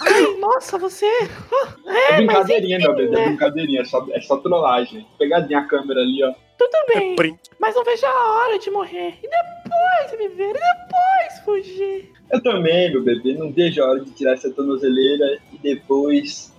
Ai, 0.03 0.37
nossa, 0.39 0.79
você. 0.79 1.07
Ah, 1.87 1.93
É 1.93 2.13
É, 2.13 2.17
brincadeirinha, 2.17 2.77
enfim, 2.79 2.87
meu 2.87 2.97
bebê, 2.97 3.15
é 3.17 3.19
né? 3.19 3.27
brincadeirinha, 3.27 3.81
é 3.83 3.85
só, 3.85 4.07
é 4.13 4.21
só 4.21 4.37
trollagem. 4.39 5.07
Pegadinha 5.19 5.59
a 5.61 5.65
câmera 5.65 6.01
ali, 6.01 6.23
ó. 6.25 6.33
Tudo 6.59 6.77
bem, 6.95 7.17
Prim. 7.17 7.39
mas 7.59 7.75
não 7.75 7.85
vejo 7.85 8.05
a 8.07 8.31
hora 8.35 8.59
de 8.59 8.71
morrer. 8.71 9.19
E 9.23 9.29
depois 9.29 10.19
viver, 10.19 10.51
e 10.51 10.53
depois 10.53 11.45
fugir. 11.45 12.13
Eu 12.31 12.43
também, 12.43 12.91
meu 12.93 13.03
bebê, 13.03 13.35
não 13.35 13.53
vejo 13.53 13.83
a 13.83 13.89
hora 13.89 14.01
de 14.01 14.11
tirar 14.11 14.33
essa 14.35 14.51
tornozeleira 14.51 15.39
e 15.53 15.59
depois. 15.59 16.51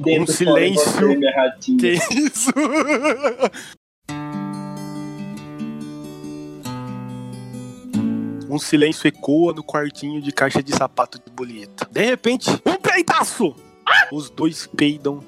Dentro 0.00 0.32
fora 0.32 0.60
silêncio. 0.60 0.92
você, 0.92 1.16
minha 1.16 1.32
ratinha. 1.34 1.78
Que 1.78 1.88
isso? 1.94 2.50
Um 8.48 8.58
silêncio 8.58 9.06
ecoa 9.06 9.52
no 9.52 9.62
quartinho 9.62 10.22
de 10.22 10.32
caixa 10.32 10.62
de 10.62 10.74
sapato 10.74 11.18
de 11.18 11.30
Bulieta. 11.30 11.86
De 11.90 12.02
repente, 12.02 12.50
um 12.64 12.76
peitaço! 12.76 13.54
Os 14.10 14.30
dois 14.30 14.66
peidam 14.66 15.22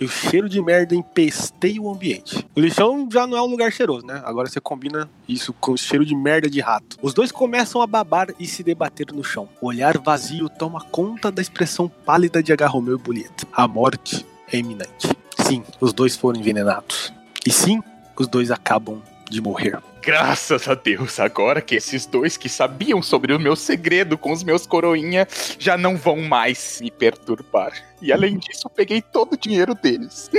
e 0.00 0.04
o 0.04 0.08
cheiro 0.08 0.48
de 0.48 0.60
merda 0.60 0.94
empesteia 0.94 1.80
o 1.80 1.88
ambiente. 1.88 2.44
O 2.54 2.60
lixão 2.60 3.08
já 3.10 3.26
não 3.26 3.36
é 3.36 3.42
um 3.42 3.46
lugar 3.46 3.72
cheiroso, 3.72 4.04
né? 4.04 4.20
Agora 4.24 4.48
você 4.48 4.60
combina 4.60 5.08
isso 5.28 5.52
com 5.52 5.72
o 5.72 5.78
cheiro 5.78 6.04
de 6.04 6.16
merda 6.16 6.50
de 6.50 6.60
rato. 6.60 6.96
Os 7.00 7.14
dois 7.14 7.30
começam 7.30 7.80
a 7.80 7.86
babar 7.86 8.28
e 8.40 8.46
se 8.46 8.64
debater 8.64 9.06
no 9.12 9.22
chão. 9.22 9.48
O 9.60 9.68
olhar 9.68 9.96
vazio 9.98 10.48
toma 10.48 10.80
conta 10.80 11.30
da 11.30 11.40
expressão 11.40 11.88
pálida 11.88 12.42
de 12.42 12.52
H. 12.52 12.66
Romeu 12.66 12.96
e 12.96 12.98
Bulieta. 12.98 13.46
A 13.52 13.68
morte 13.68 14.26
é 14.52 14.58
iminente. 14.58 15.08
Sim, 15.46 15.62
os 15.80 15.92
dois 15.92 16.16
foram 16.16 16.40
envenenados. 16.40 17.12
E 17.46 17.52
sim, 17.52 17.80
os 18.18 18.26
dois 18.26 18.50
acabam 18.50 19.00
de 19.30 19.40
morrer. 19.40 19.78
Graças 20.04 20.68
a 20.68 20.74
Deus, 20.74 21.18
agora 21.18 21.62
que 21.62 21.74
esses 21.74 22.04
dois 22.04 22.36
que 22.36 22.46
sabiam 22.46 23.00
sobre 23.00 23.32
o 23.32 23.40
meu 23.40 23.56
segredo 23.56 24.18
com 24.18 24.32
os 24.32 24.42
meus 24.42 24.66
coroinha 24.66 25.26
já 25.58 25.78
não 25.78 25.96
vão 25.96 26.16
mais 26.16 26.78
me 26.82 26.90
perturbar. 26.90 27.72
E 28.02 28.12
além 28.12 28.36
disso, 28.36 28.66
eu 28.66 28.70
peguei 28.70 29.00
todo 29.00 29.32
o 29.32 29.36
dinheiro 29.38 29.74
deles. 29.74 30.30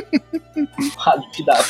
Padre, 0.95 1.31
te 1.31 1.43
dá. 1.43 1.65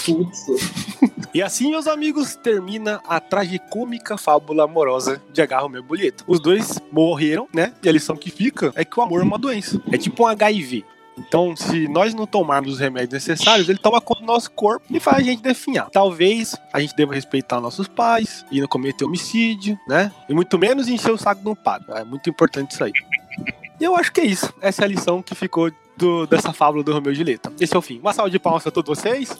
E 1.33 1.41
assim, 1.41 1.69
meus 1.69 1.87
amigos, 1.87 2.35
termina 2.35 3.01
a 3.07 3.21
tragicômica 3.21 4.17
fábula 4.17 4.65
amorosa 4.65 5.21
de. 5.31 5.45
Romeu 5.45 5.81
e 5.81 5.87
Julieta. 5.87 6.23
Os 6.27 6.41
dois 6.41 6.81
morreram, 6.91 7.47
né? 7.53 7.73
E 7.81 7.87
a 7.87 7.91
lição 7.93 8.17
que 8.17 8.29
fica 8.29 8.73
é 8.75 8.83
que 8.83 8.99
o 8.99 9.03
amor 9.03 9.21
é 9.21 9.23
uma 9.23 9.37
doença. 9.37 9.81
É 9.89 9.97
tipo 9.97 10.23
um 10.23 10.27
HIV. 10.27 10.83
Então, 11.17 11.55
se 11.55 11.87
nós 11.87 12.13
não 12.13 12.25
tomarmos 12.27 12.73
os 12.73 12.79
remédios 12.79 13.13
necessários, 13.13 13.69
ele 13.69 13.77
toma 13.79 14.01
conta 14.01 14.21
do 14.21 14.27
nosso 14.27 14.51
corpo 14.51 14.85
e 14.89 14.99
faz 14.99 15.17
a 15.19 15.21
gente 15.23 15.41
definhar. 15.41 15.89
Talvez 15.89 16.55
a 16.73 16.79
gente 16.79 16.95
deva 16.95 17.13
respeitar 17.13 17.61
nossos 17.61 17.87
pais 17.87 18.45
e 18.51 18.59
não 18.59 18.67
cometer 18.67 19.05
homicídio, 19.05 19.79
né? 19.87 20.11
E 20.27 20.33
muito 20.33 20.57
menos 20.59 20.87
encher 20.87 21.11
o 21.11 21.17
saco 21.17 21.41
de 21.41 21.47
um 21.49 21.55
padre. 21.55 21.87
É 21.93 22.03
muito 22.03 22.29
importante 22.29 22.71
isso 22.71 22.83
aí. 22.83 22.91
E 23.79 23.83
eu 23.83 23.95
acho 23.95 24.11
que 24.11 24.21
é 24.21 24.25
isso. 24.25 24.53
Essa 24.61 24.81
é 24.83 24.85
a 24.85 24.87
lição 24.87 25.21
que 25.21 25.33
ficou 25.35 25.71
do- 25.97 26.27
dessa 26.27 26.51
fábula 26.51 26.83
do 26.83 26.93
Romeu 26.93 27.11
e 27.11 27.15
Julieta. 27.15 27.51
Esse 27.59 27.73
é 27.75 27.77
o 27.77 27.81
fim. 27.81 27.99
Uma 27.99 28.13
salva 28.13 28.29
de 28.29 28.37
palmas 28.39 28.67
a 28.67 28.71
todos 28.71 28.97
vocês. 28.97 29.35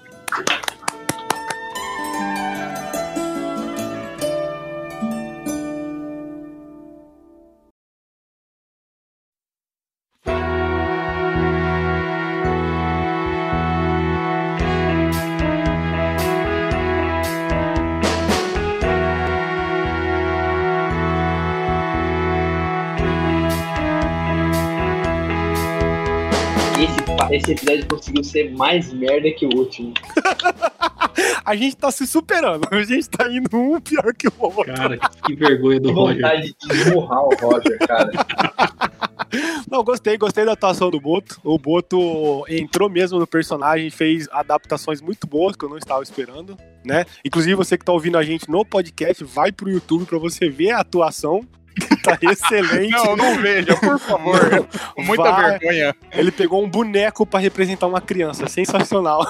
Esse, 27.36 27.52
episódio 27.52 27.86
conseguiu 27.88 28.24
ser 28.24 28.52
mais 28.56 28.94
merda 28.94 29.30
que 29.32 29.46
o 29.46 29.58
último. 29.58 29.94
A 31.44 31.56
gente 31.56 31.76
tá 31.76 31.92
se 31.92 32.08
superando. 32.08 32.66
A 32.72 32.82
gente 32.82 33.10
tá 33.10 33.30
indo 33.30 33.56
um 33.56 33.80
pior 33.80 34.14
que 34.14 34.28
o 34.28 34.34
outro. 34.40 34.74
Cara, 34.74 34.98
que 34.98 35.36
vergonha 35.36 35.80
do 35.80 35.90
Que 35.90 35.96
Roger. 35.96 36.16
vontade 36.16 36.56
de 36.58 36.74
esmurrar 36.74 37.24
o 37.24 37.36
Roger, 37.36 37.78
cara. 37.80 38.12
Não, 39.70 39.84
gostei, 39.84 40.18
gostei 40.18 40.46
da 40.46 40.54
atuação 40.54 40.90
do 40.90 41.00
Boto. 41.00 41.40
O 41.44 41.60
Boto 41.60 42.46
entrou 42.48 42.90
mesmo 42.90 43.20
no 43.20 43.28
personagem, 43.28 43.90
fez 43.90 44.30
adaptações 44.32 45.02
muito 45.02 45.28
boas 45.28 45.58
que 45.58 45.66
eu 45.66 45.70
não 45.70 45.78
estava 45.78 46.02
esperando, 46.04 46.58
né? 46.86 47.06
Inclusive 47.24 47.54
você 47.56 47.78
que 47.78 47.84
tá 47.84 47.92
ouvindo 47.92 48.18
a 48.18 48.24
gente 48.24 48.50
no 48.50 48.64
podcast, 48.64 49.24
vai 49.26 49.52
pro 49.52 49.70
YouTube 49.70 50.06
pra 50.06 50.18
você 50.18 50.50
ver 50.50 50.72
a 50.72 50.80
atuação. 50.80 51.46
tá 52.04 52.18
excelente. 52.22 52.92
Não, 52.92 53.16
não 53.16 53.36
veja, 53.42 53.76
por 53.78 54.00
favor. 54.00 54.68
Com 54.96 55.04
muita 55.04 55.32
Vai. 55.32 55.52
vergonha. 55.60 55.96
Ele 56.12 56.32
pegou 56.32 56.64
um 56.64 56.70
boneco 56.70 57.26
pra 57.26 57.40
representar 57.40 57.88
uma 57.88 58.02
criança. 58.02 58.48
Sensacional. 58.48 59.26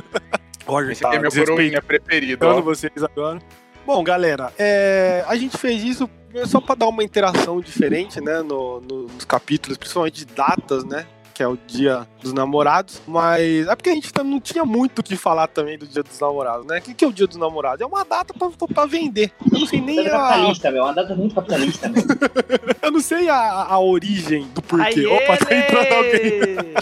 Roger, 0.66 0.92
Esse 0.92 1.02
tá 1.02 1.08
aqui 1.08 1.16
é 1.18 1.20
meu 1.20 1.30
coroinha 1.30 1.82
preferido. 1.82 2.46
ó. 2.46 2.60
vocês 2.60 2.92
agora. 3.02 3.38
Bom, 3.86 4.02
galera, 4.02 4.50
é, 4.58 5.22
a 5.26 5.36
gente 5.36 5.58
fez 5.58 5.82
isso 5.84 6.08
só 6.46 6.58
pra 6.60 6.74
dar 6.74 6.86
uma 6.88 7.04
interação 7.04 7.60
diferente, 7.60 8.18
né, 8.20 8.40
no- 8.40 8.80
no- 8.80 9.02
nos 9.08 9.24
capítulos, 9.26 9.76
principalmente 9.76 10.24
de 10.24 10.34
datas, 10.34 10.82
né, 10.84 11.06
que 11.34 11.42
é 11.42 11.48
o 11.48 11.58
dia 11.66 12.06
dos 12.22 12.32
namorados, 12.32 13.02
mas 13.08 13.66
é 13.66 13.74
porque 13.74 13.90
a 13.90 13.94
gente 13.94 14.12
não 14.24 14.40
tinha 14.40 14.64
muito 14.64 15.00
o 15.00 15.02
que 15.02 15.16
falar 15.16 15.48
também 15.48 15.76
do 15.76 15.84
dia 15.84 16.02
dos 16.04 16.18
namorados, 16.20 16.64
né? 16.64 16.78
O 16.78 16.80
que, 16.82 16.94
que 16.94 17.04
é 17.04 17.08
o 17.08 17.12
dia 17.12 17.26
dos 17.26 17.36
namorados? 17.36 17.80
É 17.80 17.86
uma 17.86 18.04
data 18.04 18.32
pra, 18.32 18.48
pra- 18.68 18.86
vender. 18.86 19.32
Eu 19.52 19.58
não 19.58 19.66
sei 19.66 19.80
nem 19.80 20.04
Data 20.04 20.16
a, 20.16 20.20
capitalista, 20.28 20.70
velho. 20.70 20.84
Uma 20.84 20.92
data 20.94 21.14
muito 21.16 21.34
capitalista, 21.34 21.88
velho. 21.90 22.06
eu 22.80 22.90
não 22.92 23.00
sei 23.00 23.28
a, 23.28 23.36
a 23.68 23.78
origem 23.80 24.46
do 24.54 24.62
porquê. 24.62 25.00
Aí 25.00 25.06
Opa, 25.06 25.36
tá 25.38 25.54
entrando 25.56 25.92
alguém. 25.92 26.20
ele! 26.20 26.74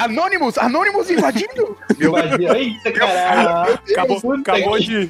Anônimos! 0.00 0.58
Anônimos 0.58 1.08
invadindo! 1.10 1.78
Meu 1.96 2.14
Eita, 2.56 2.90
caralho. 2.90 3.78
Acabou, 3.92 4.32
acabou, 4.32 4.78
de, 4.80 5.08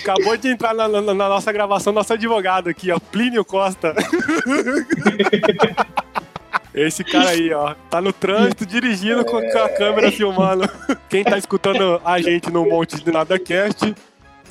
acabou 0.00 0.36
de 0.38 0.48
entrar 0.48 0.72
na, 0.74 0.88
na- 0.88 1.02
na 1.02 1.28
nossa 1.28 1.52
gravação 1.52 1.92
nosso 1.92 2.12
advogado 2.14 2.68
aqui, 2.70 2.90
ó, 2.90 2.98
Plínio 2.98 3.44
Costa. 3.44 3.94
Esse 6.74 7.04
cara 7.04 7.30
aí, 7.30 7.52
ó, 7.52 7.74
tá 7.90 8.00
no 8.00 8.12
trânsito 8.12 8.64
dirigindo 8.64 9.24
com 9.24 9.36
a 9.36 9.68
câmera 9.68 10.10
filmando. 10.10 10.68
Quem 11.08 11.22
tá 11.22 11.36
escutando 11.36 12.00
a 12.04 12.20
gente 12.20 12.50
no 12.50 12.64
Monte 12.68 13.02
de 13.02 13.12
Nada 13.12 13.38
Cast 13.38 13.94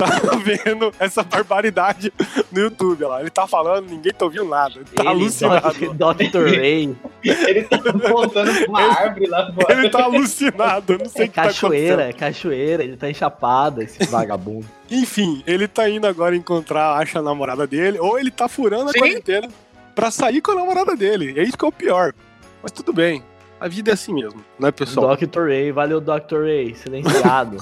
tá 0.01 0.05
vendo 0.43 0.91
essa 0.99 1.23
barbaridade 1.23 2.11
no 2.51 2.61
YouTube, 2.61 3.03
ó 3.03 3.09
lá. 3.09 3.21
Ele 3.21 3.29
tá 3.29 3.47
falando, 3.47 3.89
ninguém 3.89 4.11
tá 4.13 4.25
ouvindo 4.25 4.45
nada. 4.45 4.81
Tá 4.95 5.01
Ele, 5.01 5.09
alucinado. 5.09 5.93
Dr. 5.93 6.45
Ray. 6.57 6.95
Ele 7.23 7.63
tá 7.63 7.77
voltando 8.09 8.53
pra 8.53 8.67
uma 8.67 8.81
árvore 8.81 9.27
lá 9.27 9.53
fora. 9.53 9.73
Ele 9.73 9.89
tá 9.89 10.03
alucinado, 10.03 10.93
eu 10.93 10.99
não 10.99 11.05
sei 11.05 11.25
É 11.25 11.25
o 11.25 11.29
que 11.29 11.35
tá 11.35 11.43
cachoeira, 11.43 12.03
é 12.09 12.13
cachoeira. 12.13 12.83
Ele 12.83 12.97
tá 12.97 13.09
enchapado, 13.09 13.81
esse 13.81 14.03
vagabundo. 14.09 14.65
Enfim, 14.89 15.43
ele 15.45 15.67
tá 15.67 15.89
indo 15.89 16.07
agora 16.07 16.35
encontrar, 16.35 16.97
acha 16.97 17.19
a 17.19 17.21
namorada 17.21 17.65
dele, 17.65 17.99
ou 17.99 18.19
ele 18.19 18.31
tá 18.31 18.47
furando 18.47 18.89
a 18.89 18.93
Sim. 18.93 18.99
quarentena 18.99 19.49
pra 19.95 20.09
sair 20.11 20.41
com 20.41 20.51
a 20.51 20.55
namorada 20.55 20.95
dele. 20.95 21.33
É 21.39 21.43
isso 21.43 21.57
que 21.57 21.65
é 21.65 21.67
o 21.67 21.71
pior. 21.71 22.13
Mas 22.61 22.71
tudo 22.71 22.91
bem. 22.93 23.23
A 23.59 23.67
vida 23.67 23.91
é 23.91 23.93
assim 23.93 24.11
mesmo, 24.13 24.43
né, 24.59 24.71
pessoal? 24.71 25.15
Dr. 25.15 25.41
Ray, 25.49 25.71
valeu, 25.71 26.01
Dr. 26.01 26.41
Ray, 26.45 26.73
silenciado. 26.75 27.57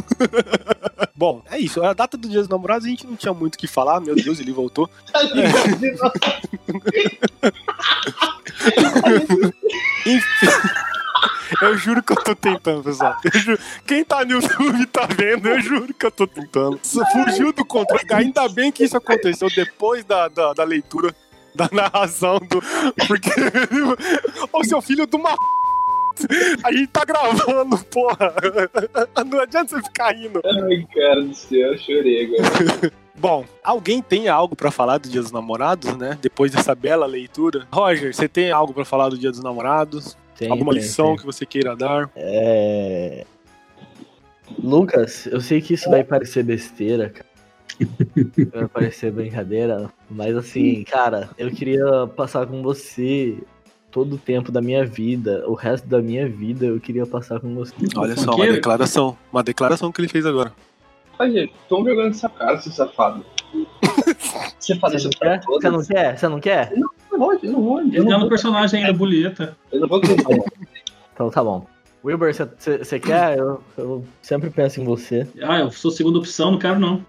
Bom, 1.13 1.43
é 1.51 1.57
isso. 1.59 1.83
A 1.83 1.91
data 1.91 2.15
do 2.17 2.29
Dia 2.29 2.39
dos 2.39 2.47
Namorados 2.47 2.85
a 2.85 2.89
gente 2.89 3.05
não 3.05 3.17
tinha 3.17 3.33
muito 3.33 3.55
o 3.55 3.57
que 3.57 3.67
falar. 3.67 3.99
Meu 3.99 4.15
Deus, 4.15 4.39
ele 4.39 4.53
voltou. 4.53 4.89
Enfim. 10.05 10.47
Eu 11.61 11.77
juro 11.77 12.01
que 12.03 12.13
eu 12.13 12.17
tô 12.17 12.35
tentando, 12.35 12.83
pessoal. 12.83 13.15
Eu 13.33 13.39
juro- 13.39 13.59
Quem 13.85 14.03
tá 14.03 14.23
no 14.23 14.31
YouTube 14.33 14.85
tá 14.85 15.05
vendo, 15.07 15.47
eu 15.49 15.59
juro 15.59 15.93
que 15.93 16.05
eu 16.05 16.11
tô 16.11 16.25
tentando. 16.27 16.79
Fugiu 17.11 17.51
do 17.51 17.65
controle. 17.65 18.03
Ainda 18.13 18.47
bem 18.47 18.71
que 18.71 18.83
isso 18.83 18.95
aconteceu 18.95 19.49
depois 19.53 20.05
da, 20.05 20.27
da, 20.29 20.53
da 20.53 20.63
leitura, 20.63 21.13
da 21.59 21.69
narração 21.71 22.39
do. 22.39 22.61
Porque. 23.07 23.29
Ô, 24.53 24.63
seu 24.63 24.81
filho 24.81 25.05
de 25.05 25.15
uma. 25.15 25.35
A 26.63 26.71
gente 26.71 26.87
tá 26.87 27.03
gravando, 27.05 27.77
porra. 27.85 28.33
Não 29.29 29.39
adianta 29.41 29.75
você 29.75 29.83
ficar 29.83 30.13
rindo. 30.13 30.41
Ai, 30.45 30.85
cara 30.93 31.21
do 31.21 31.33
céu, 31.33 31.73
eu 31.73 31.77
chorei 31.77 32.25
agora. 32.25 32.91
Bom, 33.15 33.45
alguém 33.61 34.01
tem 34.01 34.29
algo 34.29 34.55
pra 34.55 34.71
falar 34.71 34.97
do 34.97 35.09
Dia 35.09 35.21
dos 35.21 35.31
Namorados, 35.31 35.95
né? 35.97 36.17
Depois 36.21 36.53
dessa 36.53 36.73
bela 36.73 37.05
leitura. 37.05 37.67
Roger, 37.71 38.13
você 38.13 38.29
tem 38.29 38.49
algo 38.49 38.73
pra 38.73 38.85
falar 38.85 39.09
do 39.09 39.17
Dia 39.17 39.29
dos 39.29 39.43
Namorados? 39.43 40.17
Tem, 40.37 40.49
Alguma 40.49 40.71
tem, 40.71 40.81
lição 40.81 41.07
tem. 41.07 41.17
que 41.17 41.25
você 41.25 41.45
queira 41.45 41.75
dar? 41.75 42.09
É... 42.15 43.25
Lucas, 44.57 45.25
eu 45.25 45.41
sei 45.41 45.61
que 45.61 45.73
isso 45.73 45.89
vai 45.89 46.01
parecer 46.03 46.43
besteira, 46.43 47.09
cara. 47.09 47.28
vai 48.53 48.67
parecer 48.67 49.12
brincadeira, 49.12 49.89
mas 50.10 50.36
assim, 50.36 50.84
cara, 50.84 51.29
eu 51.38 51.51
queria 51.51 52.08
passar 52.08 52.45
com 52.47 52.62
você 52.62 53.38
todo 53.91 54.15
o 54.15 54.17
tempo 54.17 54.51
da 54.51 54.62
minha 54.62 54.86
vida, 54.86 55.43
o 55.47 55.53
resto 55.53 55.88
da 55.88 56.01
minha 56.01 56.27
vida 56.27 56.65
eu 56.65 56.79
queria 56.79 57.05
passar 57.05 57.39
com 57.39 57.53
você. 57.55 57.73
Olha 57.95 58.15
só, 58.15 58.32
uma 58.36 58.47
declaração. 58.47 59.17
Uma 59.32 59.43
declaração 59.43 59.91
que 59.91 60.01
ele 60.01 60.08
fez 60.08 60.25
agora. 60.25 60.53
Roger, 61.19 61.49
toma 61.67 61.86
vergonha 61.86 62.08
nessa 62.08 62.29
cara, 62.29 62.58
seu 62.60 62.71
safado. 62.71 63.25
Você 64.60 64.75
faz 64.75 64.93
Você 64.93 64.97
isso 64.97 65.10
não 65.10 65.19
pra 65.19 65.38
quer? 65.38 65.45
Você 65.45 65.69
não 65.69 65.71
todos. 65.71 65.88
quer? 65.88 66.17
Você 66.17 66.27
não 66.27 66.39
quer? 66.39 66.73
Não 67.12 67.19
vou, 67.19 67.34
eu 67.34 67.51
não 67.51 67.62
vou. 67.62 67.82
Ele 67.82 67.99
não 68.01 68.12
é 68.12 68.13
no 68.13 68.19
vou, 68.21 68.29
personagem 68.29 68.82
ainda, 68.82 68.93
boleta. 68.93 69.58
eu 69.71 69.79
não 69.82 69.88
vou. 69.88 70.01
Então 71.13 71.29
tá 71.29 71.43
bom. 71.43 71.65
Wilber, 72.03 72.33
você- 72.33 72.99
quer? 72.99 73.38
Eu, 73.38 73.62
eu 73.77 74.05
sempre 74.21 74.49
penso 74.49 74.79
em 74.79 74.85
você. 74.85 75.27
Ah, 75.43 75.59
eu 75.59 75.71
sou 75.71 75.91
segunda 75.91 76.17
opção, 76.19 76.51
não 76.51 76.59
quero 76.59 76.79
não. 76.79 77.05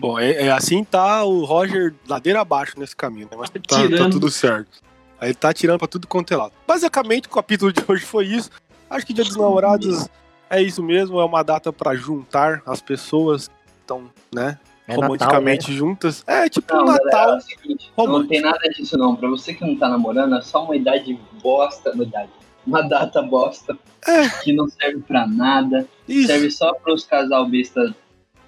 Bom, 0.00 0.18
é, 0.18 0.32
é 0.46 0.50
assim 0.50 0.82
tá 0.82 1.24
o 1.24 1.44
Roger 1.44 1.94
ladeira 2.08 2.40
abaixo 2.40 2.78
nesse 2.78 2.96
caminho, 2.96 3.28
né? 3.30 3.36
Mas 3.38 3.48
tá, 3.50 3.60
tá 3.96 4.10
tudo 4.10 4.28
certo. 4.30 4.80
Aí 5.20 5.32
tá 5.34 5.52
tirando 5.52 5.78
pra 5.78 5.86
tudo 5.88 6.06
quanto 6.06 6.32
é 6.34 6.36
lado. 6.36 6.52
Basicamente, 6.66 7.26
o 7.26 7.30
capítulo 7.30 7.72
de 7.72 7.82
hoje 7.86 8.04
foi 8.04 8.26
isso. 8.26 8.50
Acho 8.90 9.06
que 9.06 9.12
Dia 9.12 9.24
dos 9.24 9.36
Namorados 9.36 10.08
é 10.50 10.60
isso 10.62 10.82
mesmo, 10.82 11.20
é 11.20 11.24
uma 11.24 11.42
data 11.44 11.72
pra 11.72 11.94
juntar 11.94 12.62
as 12.66 12.80
pessoas 12.80 13.48
que 13.48 13.54
estão, 13.80 14.10
né, 14.34 14.58
É 14.86 14.94
romanticamente 14.94 15.72
juntas. 15.72 16.24
É 16.26 16.48
tipo 16.48 16.72
Não, 16.74 16.82
um 16.82 16.86
galera, 16.86 17.02
é 17.02 17.12
Natal. 17.14 17.36
o 17.36 17.40
seguinte, 17.40 17.92
não 17.96 18.26
tem 18.26 18.40
nada 18.40 18.68
disso 18.70 18.96
não. 18.96 19.14
Pra 19.14 19.28
você 19.28 19.54
que 19.54 19.64
não 19.64 19.76
tá 19.76 19.88
namorando, 19.88 20.34
é 20.36 20.40
só 20.40 20.64
uma 20.64 20.74
idade 20.74 21.20
bosta. 21.42 21.92
Uma 21.92 22.04
idade. 22.04 22.30
Uma 22.68 22.82
data 22.82 23.22
bosta. 23.22 23.76
É. 24.06 24.28
Que 24.42 24.52
não 24.52 24.68
serve 24.68 25.00
pra 25.00 25.26
nada. 25.26 25.88
Isso. 26.06 26.26
Serve 26.26 26.50
só 26.50 26.74
para 26.74 26.92
os 26.92 27.04
casal 27.04 27.46
besta 27.46 27.94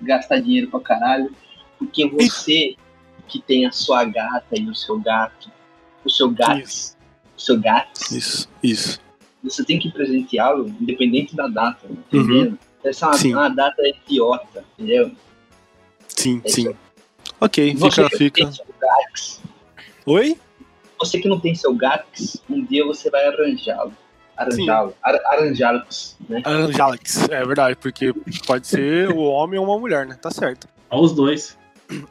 gastar 0.03 0.41
dinheiro 0.41 0.69
pra 0.69 0.79
caralho. 0.81 1.35
Porque 1.79 2.07
você 2.07 2.77
que 3.27 3.41
tem 3.41 3.65
a 3.65 3.73
sua 3.73 4.05
gata 4.05 4.59
e 4.59 4.69
o 4.69 4.75
seu 4.75 4.99
gato, 5.01 5.51
o 6.05 6.11
seu 6.11 6.31
gato, 6.31 6.61
Isso. 6.61 6.97
o 7.37 7.41
seu 7.41 7.59
gato, 7.61 8.01
Isso, 8.15 8.49
isso. 8.63 9.01
você 9.43 9.65
tem 9.65 9.79
que 9.79 9.89
presenteá-lo 9.91 10.67
independente 10.81 11.35
da 11.37 11.47
data, 11.47 11.87
entendeu? 11.89 12.59
Essa 12.85 13.07
é 13.07 13.09
uma, 13.09 13.15
Sim. 13.19 13.33
uma 13.35 13.49
data 13.49 13.83
idiota, 13.87 14.65
entendeu? 14.77 15.13
Sim, 16.09 16.43
É 16.45 16.49
sim. 16.49 16.63
isso. 16.63 16.77
Ok, 17.41 17.75
Você 17.77 18.09
fica, 18.11 18.51
fica. 18.51 18.65
Oi? 20.07 20.37
você 20.99 21.19
que 21.19 21.29
não 21.29 21.39
tem 21.41 21.55
seu 21.55 21.73
gato, 21.75 22.07
um 22.51 22.63
dia 22.65 22.85
você 22.85 23.09
vai 23.11 23.27
arranjá-lo. 23.27 23.95
Arranjá-lo. 24.41 24.95
Ar- 25.03 25.21
né? 26.29 26.43
Angelax, 26.47 27.29
é 27.29 27.45
verdade, 27.45 27.77
porque 27.77 28.13
pode 28.47 28.67
ser 28.67 29.11
o 29.13 29.19
homem 29.21 29.59
ou 29.59 29.67
uma 29.67 29.79
mulher, 29.79 30.07
né? 30.07 30.17
Tá 30.21 30.31
certo. 30.31 30.67
Aos 30.89 31.13
dois. 31.13 31.59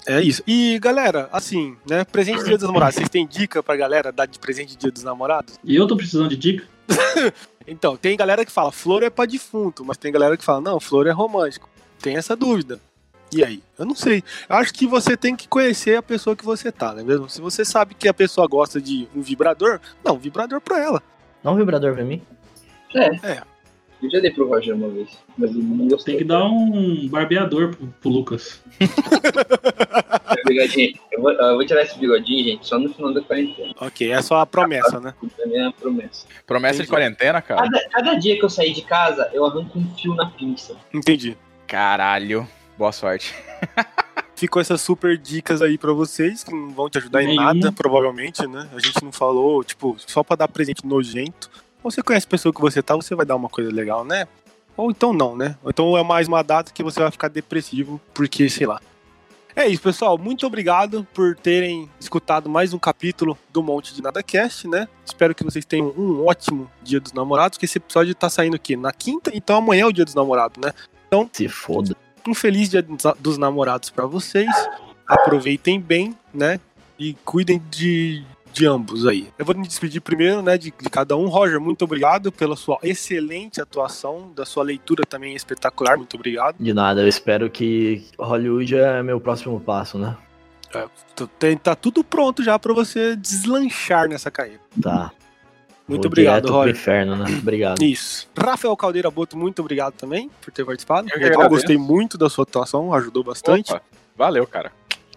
É 0.06 0.22
isso. 0.22 0.44
E 0.46 0.78
galera, 0.80 1.30
assim, 1.32 1.76
né? 1.89 2.04
Presente 2.04 2.39
de 2.39 2.46
Dia 2.46 2.58
dos 2.58 2.68
Namorados. 2.68 2.96
Vocês 2.96 3.10
têm 3.10 3.26
dica 3.26 3.63
pra 3.63 3.76
galera 3.78 4.12
dar 4.12 4.26
de 4.26 4.38
presente 4.38 4.72
de 4.72 4.78
Dia 4.78 4.92
dos 4.92 5.04
Namorados? 5.04 5.56
E 5.63 5.76
eu 5.76 5.88
tô 5.88 5.96
precisando 5.96 6.30
de 6.30 6.38
dica. 6.38 6.65
Então, 7.72 7.96
tem 7.96 8.18
galera 8.18 8.44
que 8.44 8.52
fala 8.52 8.72
flor 8.72 9.04
é 9.04 9.12
pra 9.12 9.28
defunto, 9.28 9.86
mas 9.86 9.96
tem 9.96 10.12
galera 10.12 10.36
que 10.36 10.44
fala 10.44 10.60
não, 10.60 10.80
flor 10.80 11.06
é 11.06 11.12
romântico. 11.12 11.70
Tem 12.02 12.18
essa 12.18 12.36
dúvida. 12.36 12.80
E 13.32 13.44
aí? 13.44 13.62
Eu 13.78 13.86
não 13.86 13.94
sei. 13.94 14.24
Eu 14.50 14.56
acho 14.56 14.74
que 14.74 14.88
você 14.88 15.15
tem 15.15 15.36
que 15.36 15.48
conhecer 15.48 15.96
a 15.96 16.02
pessoa 16.02 16.36
que 16.36 16.44
você 16.44 16.72
tá, 16.72 16.94
não 16.94 17.02
é 17.02 17.04
mesmo? 17.04 17.30
Se 17.30 17.39
você 17.39 17.63
sabe 17.63 17.94
que 17.94 18.08
a 18.08 18.13
pessoa 18.13 18.48
gosta 18.48 18.82
de 18.82 19.08
um 19.15 19.22
vibrador, 19.22 19.80
não, 20.04 20.15
um 20.15 20.18
vibrador 20.18 20.60
pra 20.60 20.80
ela. 20.80 21.04
Dá 21.43 21.52
um 21.52 21.56
vibrador 21.56 21.93
pra 21.93 22.04
mim? 22.04 22.21
Eu 24.02 24.10
já 24.10 24.19
dei 24.19 24.32
pro 24.32 24.47
Roger 24.47 24.73
uma 24.75 24.89
vez, 24.89 25.17
mas 25.38 25.52
ele 25.52 25.62
não 25.62 25.88
gostou. 25.88 26.06
Tem 26.06 26.17
que 26.17 26.23
dar 26.23 26.45
um 26.45 27.08
barbeador 27.10 27.75
pro, 27.75 27.88
pro 27.88 28.10
Lucas. 28.10 28.62
Bigodinho. 30.45 30.97
Eu 31.12 31.21
vou, 31.21 31.32
eu 31.32 31.56
vou 31.56 31.65
tirar 31.65 31.82
esse 31.82 31.99
bigodinho, 31.99 32.43
gente, 32.43 32.65
só 32.65 32.80
no 32.80 32.93
final 32.93 33.13
da 33.13 33.21
quarentena. 33.21 33.73
Ok, 33.80 34.10
é 34.10 34.21
só 34.21 34.39
a 34.39 34.45
promessa, 34.45 34.99
né? 34.99 35.13
É 35.38 35.43
a 35.43 35.47
minha 35.47 35.71
promessa. 35.71 36.25
Promessa 36.47 36.75
de 36.75 36.84
Entendi. 36.84 36.91
quarentena, 36.91 37.41
cara? 37.41 37.62
Cada, 37.62 37.89
cada 37.89 38.13
dia 38.15 38.38
que 38.38 38.45
eu 38.45 38.49
sair 38.49 38.73
de 38.73 38.82
casa, 38.82 39.30
eu 39.34 39.45
arranco 39.45 39.78
um 39.78 39.95
fio 39.95 40.15
na 40.15 40.30
pinça. 40.30 40.78
Entendi. 40.93 41.38
Caralho. 41.67 42.47
Boa 42.78 42.93
sorte. 42.93 43.36
Ficou 44.39 44.62
essas 44.62 44.80
super 44.80 45.17
dicas 45.17 45.62
aí 45.62 45.78
pra 45.78 45.91
vocês, 45.91 46.45
que 46.45 46.56
não 46.56 46.69
vão 46.69 46.89
te 46.89 46.97
ajudar 46.97 47.21
em 47.21 47.36
nada, 47.36 47.73
provavelmente, 47.73 48.47
né? 48.47 48.69
A 48.73 48.80
gente 48.80 49.04
não 49.04 49.12
falou, 49.12 49.62
tipo, 49.65 49.97
só 49.99 50.23
pra 50.23 50.38
dar 50.38 50.47
presente 50.47 50.88
nojento. 50.88 51.52
Ou 51.84 51.91
você 51.91 52.02
conhece 52.02 52.25
a 52.25 52.30
pessoa 52.30 52.54
que 52.54 52.62
você 52.62 52.82
tá, 52.82 52.95
você 52.95 53.13
vai 53.13 53.25
dar 53.25 53.36
uma 53.36 53.49
coisa 53.49 53.69
legal, 53.69 54.06
né? 54.06 54.30
Ou 54.78 54.91
então 54.91 55.12
não, 55.12 55.36
né? 55.36 55.58
Ou 55.62 55.71
então 55.71 55.97
é 55.97 56.04
mais 56.06 56.25
uma 56.30 56.41
data 56.41 56.71
que 56.71 56.82
você 56.82 57.02
vai 57.02 57.12
ficar 57.12 57.28
depressivo, 57.28 57.99
porque, 58.13 58.49
sei 58.49 58.65
lá. 58.65 58.80
É 59.54 59.67
isso, 59.67 59.82
pessoal. 59.82 60.17
Muito 60.17 60.47
obrigado 60.47 61.06
por 61.13 61.36
terem 61.36 61.89
escutado 61.99 62.49
mais 62.49 62.73
um 62.73 62.80
capítulo 62.80 63.38
do 63.52 63.62
Monte 63.62 63.93
de 63.93 64.02
Nada 64.02 64.23
Cast, 64.23 64.69
né? 64.69 64.88
Espero 65.06 65.36
que 65.36 65.43
vocês 65.43 65.65
tenham 65.65 65.93
um 65.97 66.25
ótimo 66.25 66.71
Dia 66.82 67.02
dos 67.02 67.12
Namorados, 67.12 67.58
que 67.58 67.65
esse 67.65 67.78
episódio 67.78 68.15
tá 68.15 68.30
saindo 68.30 68.56
aqui 68.56 68.78
na 68.78 68.93
quinta, 68.93 69.32
então 69.34 69.58
amanhã 69.58 69.82
é 69.82 69.88
o 69.88 69.91
Dia 69.91 70.06
dos 70.06 70.15
Namorados, 70.15 70.63
né? 70.63 70.71
Se 71.34 71.49
foda. 71.49 71.93
Um 72.27 72.34
feliz 72.34 72.69
dia 72.69 72.82
dos 72.82 73.03
dos 73.19 73.38
namorados 73.38 73.89
pra 73.89 74.05
vocês. 74.05 74.49
Aproveitem 75.08 75.79
bem, 75.79 76.15
né? 76.34 76.60
e 77.01 77.13
cuidem 77.23 77.62
de, 77.71 78.21
de 78.51 78.65
ambos 78.65 79.08
aí. 79.08 79.29
Eu 79.39 79.45
vou 79.45 79.55
me 79.55 79.65
despedir 79.65 80.01
primeiro, 80.01 80.41
né, 80.41 80.58
de, 80.58 80.65
de 80.69 80.89
cada 80.89 81.15
um. 81.15 81.27
Roger, 81.29 81.58
muito 81.62 81.86
obrigado 81.86 82.29
pela 82.29 82.58
sua 82.58 82.77
excelente 82.84 83.62
atuação, 83.62 84.34
da 84.36 84.45
sua 84.45 84.63
leitura 84.65 85.05
também 85.05 85.34
espetacular, 85.34 85.95
muito 85.95 86.15
obrigado. 86.15 86.58
De 86.60 86.73
nada, 86.73 86.99
eu 87.01 87.08
espero 87.08 87.49
que 87.49 88.05
Hollywood 88.19 88.75
é 88.75 89.01
meu 89.01 89.17
próximo 89.21 89.62
passo, 89.62 89.97
né? 89.97 90.17
Tem- 91.39 91.55
Tá 91.58 91.73
tudo 91.73 92.03
pronto 92.03 92.43
já 92.43 92.60
pra 92.60 92.73
você 92.73 93.15
deslanchar 93.15 94.10
nessa 94.10 94.29
carreira. 94.29 94.60
Tá. 94.82 95.12
Muito 95.89 96.04
Vou 96.04 96.08
obrigado, 96.10 96.52
Roger. 96.52 96.75
inferno, 96.75 97.15
né? 97.15 97.25
Obrigado. 97.41 97.82
Isso. 97.82 98.28
Rafael 98.38 98.75
Caldeira 98.78 99.10
Boto, 99.10 99.36
muito 99.38 99.60
obrigado 99.60 99.93
também 99.93 100.30
por 100.41 100.52
ter 100.52 100.63
participado. 100.63 101.08
Eu 101.10 101.15
agradeço. 101.17 101.49
gostei 101.49 101.78
muito 101.78 102.17
da 102.17 102.30
sua 102.30 102.43
atuação, 102.43 102.93
ajudou 102.93 103.23
bastante. 103.23 103.71
Opa, 103.73 103.82
valeu, 104.15 104.45
cara. 104.45 104.71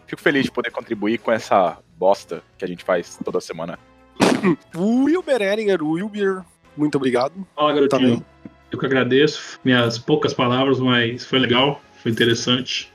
Fico 0.06 0.20
feliz 0.22 0.44
de 0.44 0.50
poder 0.50 0.70
contribuir 0.70 1.18
com 1.18 1.30
essa 1.30 1.76
bosta 1.98 2.42
que 2.56 2.64
a 2.64 2.68
gente 2.68 2.85
faz 2.85 3.18
toda 3.24 3.40
semana. 3.40 3.78
O 4.74 5.04
Wilber 5.04 5.40
Eringer, 5.42 5.82
o 5.82 5.90
Wilber, 5.92 6.42
muito 6.76 6.96
obrigado. 6.96 7.32
Fala, 7.54 7.72
garotinho. 7.72 8.00
Também. 8.00 8.24
Eu 8.70 8.78
que 8.78 8.87
agradeço. 8.87 9.61
Minhas 9.62 9.98
poucas 9.98 10.32
palavras, 10.32 10.80
mas 10.80 11.24
foi 11.24 11.38
legal, 11.38 11.80
foi 12.02 12.11
interessante. 12.11 12.90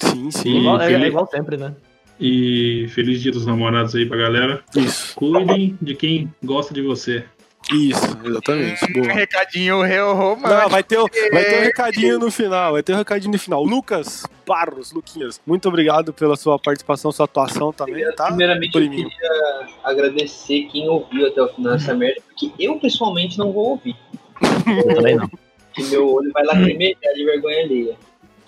Sim, 0.00 0.30
sim. 0.30 0.58
igual, 0.60 0.80
é- 0.80 0.92
é 0.94 1.06
igual 1.06 1.26
sempre, 1.30 1.56
né? 1.58 1.74
E 2.20 2.86
feliz 2.94 3.20
dia 3.22 3.30
dos 3.32 3.46
namorados 3.46 3.94
aí 3.94 4.04
pra 4.06 4.16
galera. 4.16 4.62
Isso, 4.76 5.14
Cuidem 5.14 5.78
de 5.80 5.94
quem 5.94 6.32
gosta 6.44 6.74
de 6.74 6.82
você. 6.82 7.24
isso, 7.72 8.00
exatamente. 8.24 8.84
Um 8.84 8.92
Boa. 9.02 9.12
recadinho 9.14 9.82
real 9.82 10.16
romântico. 10.16 10.48
Não, 10.48 10.68
vai 10.68 10.82
ter, 10.82 10.98
o- 10.98 11.08
vai 11.32 11.44
ter 11.44 11.58
um 11.60 11.64
recadinho 11.64 12.18
no 12.18 12.30
final, 12.30 12.72
vai 12.72 12.82
ter 12.82 12.92
um 12.94 12.96
recadinho 12.96 13.32
no 13.32 13.38
final. 13.38 13.62
Lucas 13.62 14.24
Barros, 14.46 14.90
Luquinhas, 14.92 15.40
muito 15.46 15.68
obrigado 15.68 16.12
pela 16.12 16.34
sua 16.36 16.58
participação, 16.58 17.12
sua 17.12 17.26
atuação 17.26 17.72
também, 17.72 18.04
tá? 18.16 18.26
Primeiramente, 18.28 18.74
eu 18.74 18.80
Priminho. 18.80 19.10
queria 19.10 19.66
agradecer 19.84 20.62
quem 20.72 20.88
ouviu 20.88 21.26
até 21.28 21.42
o 21.42 21.48
final 21.48 21.72
dessa 21.74 21.94
merda, 21.94 22.20
porque 22.26 22.50
eu 22.58 22.78
pessoalmente 22.80 23.38
não 23.38 23.52
vou 23.52 23.70
ouvir. 23.70 23.94
Eu 24.88 24.94
também 24.94 25.16
não. 25.16 25.28
Porque 25.28 25.90
meu 25.90 26.08
olho 26.14 26.30
vai 26.32 26.44
lacrimejar 26.44 27.12
de 27.14 27.24
vergonha 27.24 27.64
alheia. 27.64 27.96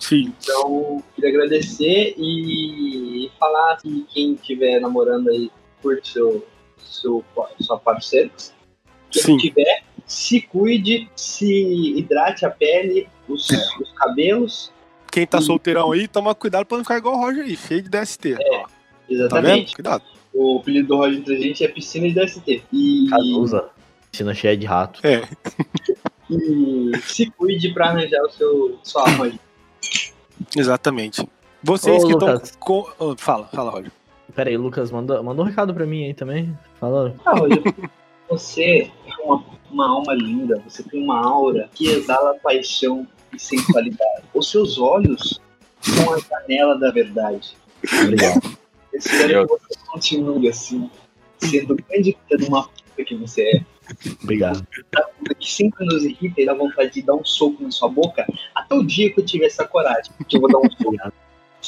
Sim, 0.01 0.33
Então, 0.43 1.03
queria 1.15 1.31
agradecer 1.31 2.15
e 2.17 3.31
falar 3.39 3.77
que 3.77 4.07
quem 4.13 4.33
estiver 4.33 4.81
namorando 4.81 5.29
aí, 5.29 5.51
curte 5.83 6.13
seu, 6.13 6.47
seu, 6.79 7.25
sua 7.61 7.79
parceira. 7.79 8.31
Quem 9.11 9.23
Sim. 9.23 9.37
tiver, 9.37 9.83
se 10.07 10.41
cuide, 10.41 11.09
se 11.15 11.99
hidrate 11.99 12.47
a 12.47 12.51
pele, 12.51 13.09
os, 13.29 13.49
os 13.51 13.93
cabelos. 13.93 14.73
quem 15.13 15.27
tá 15.27 15.41
solteirão 15.41 15.93
aí, 15.93 16.09
toma 16.09 16.35
cuidado 16.35 16.65
pra 16.65 16.79
não 16.79 16.85
ficar 16.85 16.99
igual 16.99 17.17
o 17.17 17.21
Roger 17.21 17.45
aí, 17.45 17.57
cheio 17.57 17.83
de 17.83 17.91
DST. 17.91 18.35
ó. 18.35 18.37
Tá 18.37 18.47
vendo? 18.49 18.69
Exatamente. 19.09 19.75
Cuidado. 19.75 20.05
O 20.33 20.59
apelido 20.61 20.89
do 20.89 20.97
Roger 20.97 21.19
entre 21.19 21.37
a 21.37 21.41
gente 21.41 21.65
é 21.65 21.69
piscina 21.69 22.09
de 22.09 22.15
DST. 22.15 22.63
E, 22.73 23.07
Cazuza. 23.11 23.69
Piscina 24.11 24.35
cheia 24.35 24.57
de 24.57 24.67
rato. 24.67 25.01
É, 25.05 25.23
e 26.31 26.93
se 27.03 27.31
cuide 27.31 27.75
pra 27.75 27.89
arranjar 27.89 28.23
o 28.23 28.31
seu, 28.31 28.79
sua 28.83 29.03
alma 29.03 29.27
aí. 29.27 29.39
Exatamente. 30.57 31.27
Vocês 31.63 32.03
Ô, 32.03 32.07
que 32.07 32.13
estão. 32.13 33.17
Fala, 33.17 33.47
fala, 33.49 33.71
Roger. 33.71 33.93
Pera 34.35 34.49
aí, 34.49 34.57
Lucas, 34.57 34.91
manda, 34.91 35.23
manda 35.23 35.43
um 35.43 35.45
recado 35.45 35.75
pra 35.75 35.85
mim 35.85 36.05
aí 36.05 36.15
também. 36.15 36.57
Fala. 36.79 37.15
Ah, 37.25 37.39
Roger, 37.39 37.63
você 38.29 38.91
é 39.07 39.23
uma, 39.25 39.45
uma 39.71 39.89
alma 39.89 40.15
linda, 40.15 40.63
você 40.67 40.83
tem 40.83 41.03
uma 41.03 41.21
aura 41.21 41.69
que 41.75 41.89
exala 41.89 42.35
paixão 42.43 43.07
e 43.35 43.39
sensualidade. 43.39 44.23
Os 44.33 44.51
seus 44.51 44.79
olhos 44.79 45.41
são 45.81 46.15
a 46.15 46.19
janela 46.19 46.79
da 46.79 46.91
verdade. 46.91 47.57
Obrigado. 48.03 48.57
Eu 48.93 48.99
espero 48.99 49.47
que 49.47 49.53
você 49.53 49.81
continue 49.87 50.49
assim, 50.49 50.91
sendo 51.39 51.75
o 51.75 51.77
grande 51.77 52.17
de 52.29 52.45
uma 52.47 52.65
puta 52.65 53.05
que 53.05 53.15
você 53.17 53.43
é. 53.43 53.65
Obrigado. 54.23 54.67
que 55.39 55.53
sempre 55.53 55.85
nos 55.87 56.05
irrita 56.05 56.41
e 56.41 56.47
dá 56.47 56.55
vontade 56.55 56.93
de 56.93 57.03
dar 57.03 57.15
um 57.15 57.25
soco 57.25 57.63
na 57.63 57.71
sua 57.71 57.89
boca, 57.89 58.25
até 58.71 58.75
o 58.75 58.83
dia 58.85 59.13
que 59.13 59.21
eu 59.21 59.25
tiver 59.27 59.47
essa 59.47 59.67
coragem, 59.67 60.13
que 60.29 60.37
eu 60.37 60.41
vou 60.41 60.51
dar 60.51 60.59
um 60.59 60.71
soco. 60.71 60.97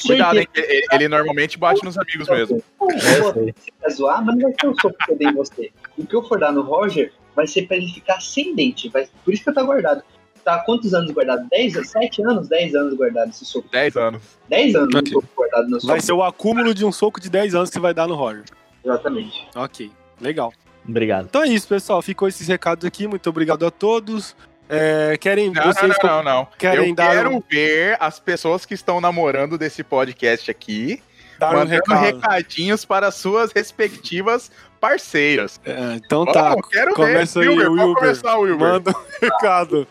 Cuidado, 0.07 0.39
hein? 0.39 0.49
Ele, 0.55 0.87
ele 0.91 1.09
normalmente 1.09 1.59
bate 1.59 1.85
nos 1.85 1.99
amigos 1.99 2.27
mesmo. 2.27 2.63
Sei. 2.99 3.55
pra 3.79 3.91
zoar, 3.91 4.25
mas 4.25 4.37
não 4.37 4.43
vai 4.43 4.55
ser 4.59 4.69
um 4.69 4.75
soco 4.81 4.97
que 5.05 5.13
eu 5.13 5.19
dei 5.19 5.29
em 5.29 5.35
você. 5.35 5.71
O 5.99 6.07
que 6.07 6.17
eu 6.17 6.23
for 6.23 6.41
dar 6.41 6.51
no 6.51 6.63
Roger 6.63 7.13
vai 7.37 7.47
ser 7.47 7.67
pra 7.67 7.77
ele 7.77 7.89
ficar 7.93 8.19
sem 8.21 8.55
dente. 8.55 8.89
Vai... 8.89 9.07
Por 9.23 9.35
isso 9.35 9.43
que 9.45 9.51
eu 9.51 9.55
tá 9.55 9.63
guardado. 9.63 10.03
Tá 10.43 10.55
há 10.55 10.59
quantos 10.61 10.95
anos 10.95 11.11
guardado? 11.11 11.47
10, 11.51 11.87
7 11.91 12.23
anos? 12.23 12.49
10 12.49 12.75
anos 12.75 12.95
guardado 12.95 13.29
esse 13.29 13.45
soco. 13.45 13.69
10 13.71 13.97
anos. 13.99 14.23
10 14.49 14.75
anos 14.77 14.95
Ok. 14.95 15.03
um 15.11 15.21
soco 15.21 15.29
guardado 15.37 15.65
no 15.65 15.71
Vai 15.73 15.81
soco. 15.81 16.01
ser 16.01 16.13
o 16.13 16.23
acúmulo 16.23 16.73
de 16.73 16.87
um 16.87 16.91
soco 16.91 17.21
de 17.21 17.29
10 17.29 17.55
anos 17.55 17.69
que 17.69 17.75
você 17.75 17.81
vai 17.81 17.93
dar 17.93 18.09
no 18.09 18.15
Roger. 18.15 18.45
Exatamente. 18.83 19.47
Ok, 19.55 19.93
legal. 20.23 20.55
Obrigado. 20.89 21.27
Então 21.27 21.43
é 21.43 21.49
isso, 21.49 21.69
pessoal. 21.69 22.01
Ficou 22.01 22.27
esses 22.27 22.49
recados 22.49 22.87
aqui. 22.87 23.07
Muito 23.07 23.29
obrigado 23.29 23.67
a 23.67 23.71
todos. 23.71 24.35
É, 24.75 25.17
querem. 25.19 25.51
Não, 25.51 25.63
vocês 25.65 25.97
não, 26.03 26.09
não, 26.11 26.23
não, 26.23 26.35
não. 26.35 26.49
querem 26.59 26.89
Eu 26.91 26.95
dar 26.95 27.11
quero 27.11 27.37
um- 27.37 27.43
ver 27.51 27.97
as 28.01 28.19
pessoas 28.19 28.65
que 28.65 28.73
estão 28.75 29.01
namorando 29.01 29.59
desse 29.59 29.83
podcast 29.85 30.51
aqui 30.51 31.03
dar 31.39 31.51
um 31.51 31.59
mandando 31.59 31.71
recado. 31.95 32.03
recadinhos 32.05 32.85
para 32.85 33.11
suas 33.11 33.53
respectivas 33.53 34.51
parceiras. 34.81 35.61
É, 35.65 35.95
então 35.97 36.25
tá. 36.25 36.55
Quero 36.71 36.95
Começa 36.95 37.41
ver. 37.41 37.49
aí, 37.49 37.59
Wilber, 37.59 37.71
Wilber. 37.73 37.95
começar, 37.97 38.37
Wilber. 38.39 38.69
Manda 38.69 38.91
um 38.91 38.95
recado. 39.21 39.87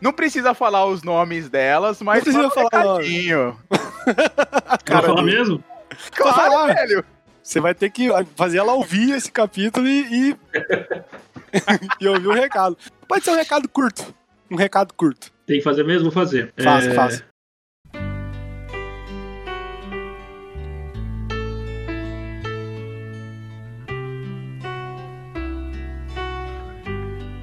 Não 0.00 0.12
precisa 0.12 0.54
falar 0.54 0.86
os 0.86 1.02
nomes 1.02 1.48
delas, 1.48 2.00
mas 2.02 2.22
precisa 2.22 2.44
manda 2.48 2.60
um 2.60 2.70
falar 2.70 2.92
recadinho. 2.98 3.58
Cara 4.84 5.06
falar 5.08 5.22
mesmo? 5.22 5.62
Claro, 6.14 6.34
Claro, 6.50 6.74
velho. 6.74 7.04
Você 7.42 7.60
vai 7.60 7.74
ter 7.74 7.90
que 7.90 8.08
fazer 8.36 8.58
ela 8.58 8.72
ouvir 8.72 9.10
esse 9.12 9.30
capítulo 9.30 9.86
e, 9.86 10.30
e, 10.30 10.36
e 12.00 12.08
ouvir 12.08 12.26
o 12.28 12.32
recado. 12.32 12.76
Pode 13.14 13.24
ser 13.26 13.30
um 13.30 13.36
recado 13.36 13.68
curto. 13.68 14.12
Um 14.50 14.56
recado 14.56 14.92
curto. 14.92 15.30
Tem 15.46 15.58
que 15.58 15.62
fazer 15.62 15.84
mesmo? 15.84 16.10
Vou 16.10 16.10
fazer. 16.10 16.52
Faça, 16.60 16.88
É, 16.88 16.94
faça. 16.94 17.24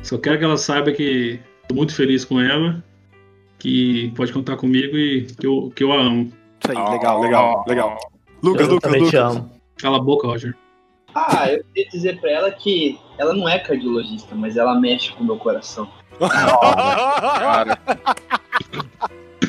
Só 0.03 0.17
quero 0.17 0.39
que 0.39 0.43
ela 0.43 0.57
saiba 0.57 0.91
que 0.91 1.39
tô 1.69 1.75
muito 1.75 1.95
feliz 1.95 2.25
com 2.25 2.41
ela, 2.41 2.83
que 3.57 4.11
pode 4.17 4.33
contar 4.33 4.57
comigo 4.57 4.97
e 4.97 5.25
que 5.27 5.47
eu, 5.47 5.71
que 5.73 5.85
eu 5.85 5.93
a 5.93 6.01
amo. 6.01 6.33
Isso 6.61 6.77
aí, 6.77 6.91
legal, 6.91 7.21
legal, 7.21 7.63
legal. 7.65 7.97
Lucas, 8.43 8.67
eu 8.67 8.73
Lucas, 8.73 8.91
também 8.91 9.09
te 9.09 9.15
Lucas. 9.15 9.37
amo. 9.37 9.51
Cala 9.77 9.95
a 9.95 10.01
boca, 10.01 10.27
Roger. 10.27 10.53
Ah, 11.13 11.47
eu 11.51 11.63
queria 11.73 11.89
dizer 11.89 12.19
pra 12.19 12.31
ela 12.31 12.51
que 12.51 12.99
ela 13.17 13.33
não 13.33 13.47
é 13.47 13.59
cardiologista, 13.59 14.33
mas 14.35 14.57
ela 14.57 14.79
mexe 14.79 15.11
com 15.11 15.23
o 15.23 15.27
meu 15.27 15.37
coração. 15.37 15.89
Cara, 16.19 17.77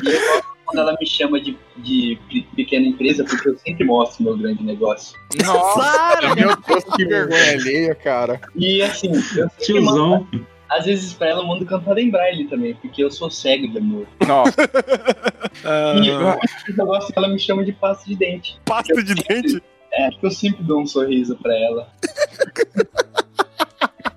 E 0.03 0.07
eu 0.07 0.19
gosto 0.19 0.53
quando 0.65 0.79
ela 0.79 0.95
me 0.99 1.05
chama 1.05 1.39
de, 1.39 1.57
de 1.77 2.17
pe- 2.29 2.47
pequena 2.55 2.87
empresa, 2.87 3.23
porque 3.23 3.49
eu 3.49 3.57
sempre 3.57 3.83
mostro 3.85 4.23
meu 4.23 4.37
grande 4.37 4.63
negócio. 4.63 5.17
nossa, 5.45 6.33
meu 6.35 6.55
Deus, 6.57 6.83
que 6.95 7.05
vergonha 7.05 7.51
alheia, 7.51 7.95
cara. 7.95 8.41
E 8.55 8.81
assim, 8.81 9.11
eu 9.13 9.21
sempre 9.21 9.81
mando, 9.81 10.25
Tiozão. 10.31 10.45
às 10.69 10.85
vezes 10.85 11.13
pra 11.13 11.27
ela 11.27 11.41
eu 11.41 11.47
mando 11.47 11.65
cantada 11.65 12.01
em 12.01 12.09
braille 12.09 12.45
também, 12.47 12.73
porque 12.75 13.03
eu 13.03 13.11
sou 13.11 13.29
cego 13.29 13.67
de 13.67 13.77
amor. 13.77 14.07
Nossa, 14.25 14.55
E 16.03 16.07
eu, 16.07 16.19
eu 16.77 16.85
gosto 16.85 17.13
que 17.13 17.19
ela 17.19 17.27
me 17.27 17.39
chama 17.39 17.63
de 17.63 17.71
pasta 17.73 18.05
de 18.05 18.15
dente. 18.15 18.57
pasta 18.65 19.03
de 19.03 19.13
dente. 19.15 19.61
É, 19.93 20.09
porque 20.11 20.25
eu 20.25 20.31
sempre 20.31 20.63
dou 20.63 20.81
um 20.81 20.87
sorriso 20.87 21.35
pra 21.37 21.53
ela. 21.55 21.87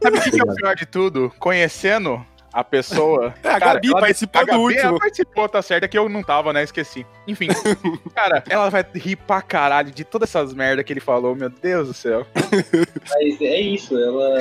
sabe 0.03 0.19
o 0.19 0.23
que, 0.23 0.31
que 0.31 0.41
é 0.41 0.45
o 0.45 0.55
pior 0.55 0.75
de 0.75 0.87
tudo? 0.87 1.33
Conhecendo 1.39 2.25
a 2.53 2.65
pessoa. 2.65 3.35
É, 3.45 3.49
a 3.51 3.61
Cara, 3.61 3.75
Gabi 3.75 3.89
ela- 3.91 4.01
participou 4.01 4.41
a 4.41 4.45
do 4.45 4.47
Gabi, 4.51 4.61
último. 4.63 4.81
Ela 4.83 4.99
participou, 4.99 5.49
tá 5.49 5.63
certo, 5.63 5.85
é 5.85 5.89
que 5.89 5.99
eu 5.99 6.09
não 6.09 6.23
tava, 6.23 6.53
né? 6.53 6.63
Esqueci. 6.63 7.07
Enfim, 7.29 7.49
cara, 8.15 8.43
ela 8.49 8.69
vai 8.71 8.85
rir 8.95 9.17
pra 9.17 9.43
caralho 9.43 9.91
de 9.91 10.05
todas 10.05 10.31
essas 10.31 10.55
merda 10.55 10.83
que 10.83 10.93
ele 10.93 11.01
falou, 11.01 11.35
meu 11.35 11.51
Deus 11.51 11.89
do 11.89 11.95
céu. 11.95 12.27
Mas 12.35 13.41
é 13.41 13.61
isso, 13.61 13.97
ela. 13.99 14.39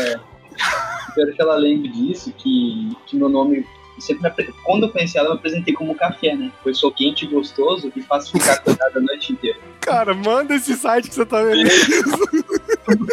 Espero 1.10 1.34
que 1.34 1.42
ela 1.42 1.56
lembre 1.56 1.90
disso, 1.90 2.32
que, 2.32 2.96
que 3.06 3.18
meu 3.18 3.28
nome. 3.30 3.66
Sempre 4.00 4.24
me 4.24 4.28
apre- 4.30 4.54
Quando 4.64 4.84
eu 4.84 4.89
conheci 4.89 5.18
ela, 5.18 5.30
eu 5.30 5.34
me 5.34 5.38
apresentei 5.39 5.74
como 5.74 5.96
café, 5.96 6.36
né? 6.36 6.52
Pois 6.64 6.78
sou 6.78 6.91
quente 6.91 7.26
e 7.26 7.28
gostoso 7.28 7.91
e 7.96 8.02
faço 8.02 8.32
ficar 8.32 8.54
acordado 8.54 8.98
a 8.98 9.00
noite 9.00 9.32
inteira. 9.34 9.58
Cara, 9.82 10.14
manda 10.14 10.56
esse 10.56 10.76
site 10.76 11.08
que 11.10 11.16
você 11.16 11.26
tá 11.26 11.41
vendo. 11.43 11.70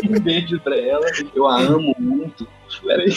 Um 0.08 0.20
beijo 0.20 0.58
pra 0.60 0.76
ela, 0.76 1.06
eu 1.34 1.46
a 1.46 1.60
amo 1.60 1.94
muito. 1.98 2.46
Peraí. 2.84 3.14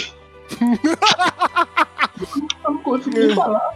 Eu 2.63 2.71
não 2.71 2.77
consegui 2.83 3.33
falar. 3.33 3.73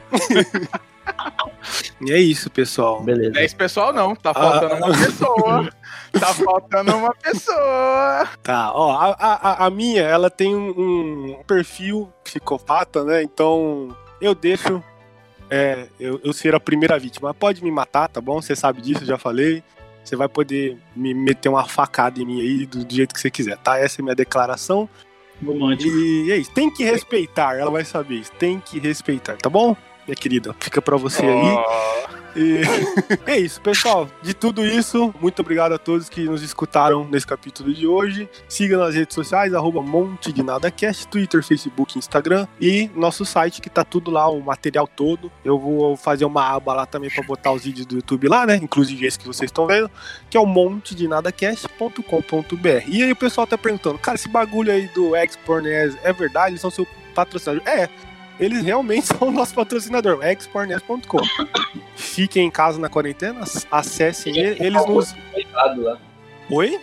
E 2.06 2.12
é 2.12 2.20
isso, 2.20 2.50
pessoal. 2.50 3.02
Beleza. 3.02 3.40
É 3.40 3.46
esse 3.46 3.56
pessoal, 3.56 3.92
não. 3.92 4.16
Tá 4.16 4.34
faltando 4.34 4.76
uma 4.76 4.92
pessoa. 4.98 5.70
Tá 6.12 6.34
faltando 6.34 6.96
uma 6.96 7.14
pessoa. 7.16 8.28
Tá, 8.42 8.72
ó, 8.74 8.92
a, 8.92 9.16
a, 9.20 9.66
a 9.66 9.70
minha, 9.70 10.02
ela 10.02 10.30
tem 10.30 10.56
um, 10.56 10.70
um 10.70 11.44
perfil 11.46 12.12
psicopata, 12.24 13.04
né? 13.04 13.22
Então 13.24 13.96
eu 14.22 14.34
deixo 14.34 14.84
é, 15.50 15.88
eu, 16.00 16.20
eu 16.24 16.32
ser 16.32 16.54
a 16.54 16.60
primeira 16.60 16.98
vítima. 17.00 17.34
Pode 17.34 17.64
me 17.64 17.72
matar, 17.72 18.08
tá 18.08 18.22
bom? 18.22 18.42
Você 18.42 18.56
sabe 18.56 18.82
disso, 18.82 19.06
já 19.06 19.18
falei. 19.18 19.64
você 20.04 20.16
vai 20.16 20.30
poder 20.30 20.78
me 20.96 21.14
meter 21.14 21.50
uma 21.50 21.66
facada 21.66 22.22
em 22.22 22.26
mim 22.26 22.42
aí 22.42 22.66
do, 22.66 22.86
do 22.86 22.94
jeito 22.94 23.14
que 23.14 23.20
você 23.20 23.32
quiser, 23.32 23.58
tá? 23.58 23.78
Essa 23.78 24.00
é 24.00 24.02
a 24.02 24.04
minha 24.04 24.16
declaração. 24.16 24.88
Romântico. 25.44 25.90
E 25.90 26.32
é 26.32 26.38
isso, 26.38 26.52
tem 26.52 26.70
que 26.70 26.84
respeitar, 26.84 27.58
ela 27.58 27.72
vai 27.72 27.86
saber 27.86 28.16
isso, 28.16 28.32
tem 28.34 28.60
que 28.60 28.78
respeitar, 28.78 29.38
tá 29.38 29.50
bom? 29.50 29.76
Minha 30.06 30.16
querida, 30.16 30.54
fica 30.60 30.82
pra 30.82 30.98
você 30.98 31.26
aí. 31.26 32.19
E 32.36 32.62
é 33.26 33.38
isso, 33.38 33.62
pessoal. 33.62 34.10
De 34.22 34.34
tudo 34.34 34.66
isso, 34.66 35.14
muito 35.20 35.42
obrigado 35.42 35.74
a 35.74 35.78
todos 35.78 36.10
que 36.10 36.26
nos 36.26 36.42
escutaram 36.42 37.06
nesse 37.06 37.28
capítulo 37.28 37.74
de 37.74 37.86
hoje. 37.86 38.30
Siga 38.48 38.78
nas 38.78 38.96
redes 38.96 39.14
sociais, 39.14 39.54
arroba 39.54 39.82
Monte 39.82 40.32
de 40.32 40.44
Twitter, 41.10 41.44
Facebook, 41.44 41.98
Instagram 41.98 42.48
e 42.60 42.90
nosso 42.96 43.26
site 43.26 43.62
que 43.62 43.70
tá 43.70 43.84
tudo 43.84 44.12
lá, 44.12 44.30
o 44.30 44.42
material 44.42 44.88
todo. 44.88 45.32
Eu 45.44 45.60
vou 45.60 45.96
fazer 45.98 46.26
uma 46.26 46.56
aba 46.56 46.74
lá 46.74 46.86
também 46.86 47.10
pra 47.10 47.24
botar 47.24 47.52
os 47.52 47.64
vídeos 47.64 47.86
do 47.86 47.96
YouTube 47.96 48.28
lá, 48.28 48.46
né? 48.46 48.56
Inclusive 48.56 49.06
esse 49.06 49.20
que 49.20 49.28
vocês 49.28 49.50
estão 49.50 49.68
vendo, 49.68 49.90
que 50.30 50.38
é 50.38 50.40
o 50.40 50.46
monte 50.46 50.96
de. 50.96 51.10
E 52.88 53.04
aí 53.04 53.12
o 53.12 53.16
pessoal 53.16 53.48
tá 53.48 53.58
perguntando, 53.58 53.98
cara, 53.98 54.16
esse 54.16 54.30
bagulho 54.30 54.72
aí 54.72 54.88
do 54.88 55.16
Exporners 55.16 55.96
é 56.04 56.14
verdade? 56.14 56.52
Eles 56.52 56.62
são 56.62 56.70
seu 56.70 56.88
patrocinador? 57.14 57.68
É, 57.68 57.90
eles 58.40 58.64
realmente 58.64 59.08
são 59.18 59.28
o 59.28 59.32
nosso 59.32 59.54
patrocinador, 59.54 60.24
expornet.com. 60.24 61.20
Fiquem 61.96 62.48
em 62.48 62.52
casa 62.52 62.80
na 62.80 62.90
quarentena, 62.90 63.42
acessem 63.72 64.38
ele, 64.38 64.64
eles 64.64 64.86
nos. 64.86 65.16
Limitado 65.36 65.82
lá. 65.82 65.98
Oi? 66.50 66.80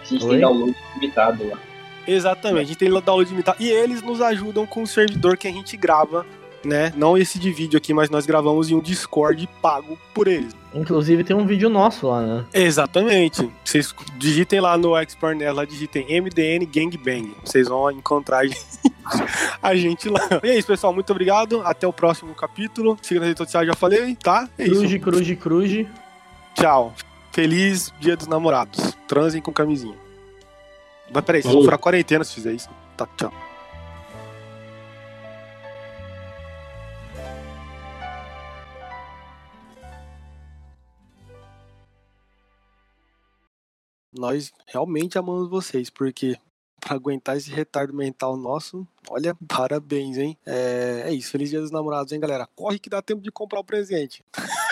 A 0.00 0.04
gente 0.04 0.24
Oi? 0.24 0.30
tem 0.30 0.40
download 0.40 0.76
limitado 0.94 1.48
lá. 1.48 1.58
Exatamente, 2.06 2.60
a 2.60 2.64
gente 2.64 2.78
tem 2.78 2.90
download 2.90 3.30
limitado. 3.30 3.62
E 3.62 3.68
eles 3.68 4.02
nos 4.02 4.20
ajudam 4.20 4.66
com 4.66 4.82
o 4.82 4.86
servidor 4.86 5.36
que 5.36 5.46
a 5.46 5.52
gente 5.52 5.76
grava, 5.76 6.26
né? 6.64 6.92
Não 6.96 7.16
esse 7.16 7.38
de 7.38 7.52
vídeo 7.52 7.76
aqui, 7.76 7.92
mas 7.92 8.10
nós 8.10 8.26
gravamos 8.26 8.70
em 8.70 8.74
um 8.74 8.80
Discord 8.80 9.48
pago 9.60 9.98
por 10.14 10.28
eles. 10.28 10.61
Inclusive 10.74 11.22
tem 11.22 11.36
um 11.36 11.46
vídeo 11.46 11.68
nosso 11.68 12.08
lá, 12.08 12.20
né? 12.22 12.44
Exatamente. 12.52 13.50
Vocês 13.64 13.94
digitem 14.16 14.60
lá 14.60 14.76
no 14.76 14.98
Expornet, 14.98 15.50
lá 15.52 15.64
digitem 15.64 16.06
MDN 16.20 16.64
Gangbang. 16.66 17.34
Vocês 17.44 17.68
vão 17.68 17.90
encontrar 17.90 18.38
a 18.38 18.46
gente, 18.46 18.66
a 19.62 19.76
gente 19.76 20.08
lá. 20.08 20.20
E 20.42 20.48
é 20.48 20.58
isso, 20.58 20.66
pessoal. 20.66 20.92
Muito 20.92 21.10
obrigado. 21.10 21.60
Até 21.62 21.86
o 21.86 21.92
próximo 21.92 22.34
capítulo. 22.34 22.96
Siga 23.02 23.20
nas 23.20 23.28
redes 23.28 23.38
sociais, 23.38 23.66
já 23.66 23.74
falei, 23.74 24.16
tá? 24.16 24.48
É 24.58 24.64
isso. 24.64 24.80
Cruze, 24.80 24.98
cruze, 24.98 25.36
cruze. 25.36 25.88
Tchau. 26.54 26.94
Feliz 27.32 27.92
Dia 28.00 28.16
dos 28.16 28.26
Namorados. 28.26 28.96
Transem 29.06 29.42
com 29.42 29.52
camisinha. 29.52 29.96
Mas 31.12 31.24
peraí, 31.24 31.42
vocês 31.42 31.52
vão 31.52 31.64
furar 31.64 31.78
quarentena 31.78 32.24
se 32.24 32.34
fizer 32.34 32.52
isso. 32.52 32.68
Tá, 32.96 33.06
tchau. 33.16 33.32
Nós 44.12 44.52
realmente 44.66 45.18
amamos 45.18 45.48
vocês, 45.48 45.88
porque 45.88 46.36
pra 46.80 46.96
aguentar 46.96 47.36
esse 47.36 47.50
retardo 47.50 47.94
mental 47.94 48.36
nosso, 48.36 48.86
olha, 49.08 49.36
parabéns, 49.48 50.18
hein? 50.18 50.36
É, 50.44 51.04
é 51.06 51.12
isso. 51.12 51.30
Feliz 51.30 51.50
Dia 51.50 51.60
dos 51.60 51.70
Namorados, 51.70 52.12
hein, 52.12 52.20
galera? 52.20 52.48
Corre 52.54 52.78
que 52.78 52.90
dá 52.90 53.00
tempo 53.00 53.22
de 53.22 53.30
comprar 53.30 53.60
o 53.60 53.64
presente. 53.64 54.24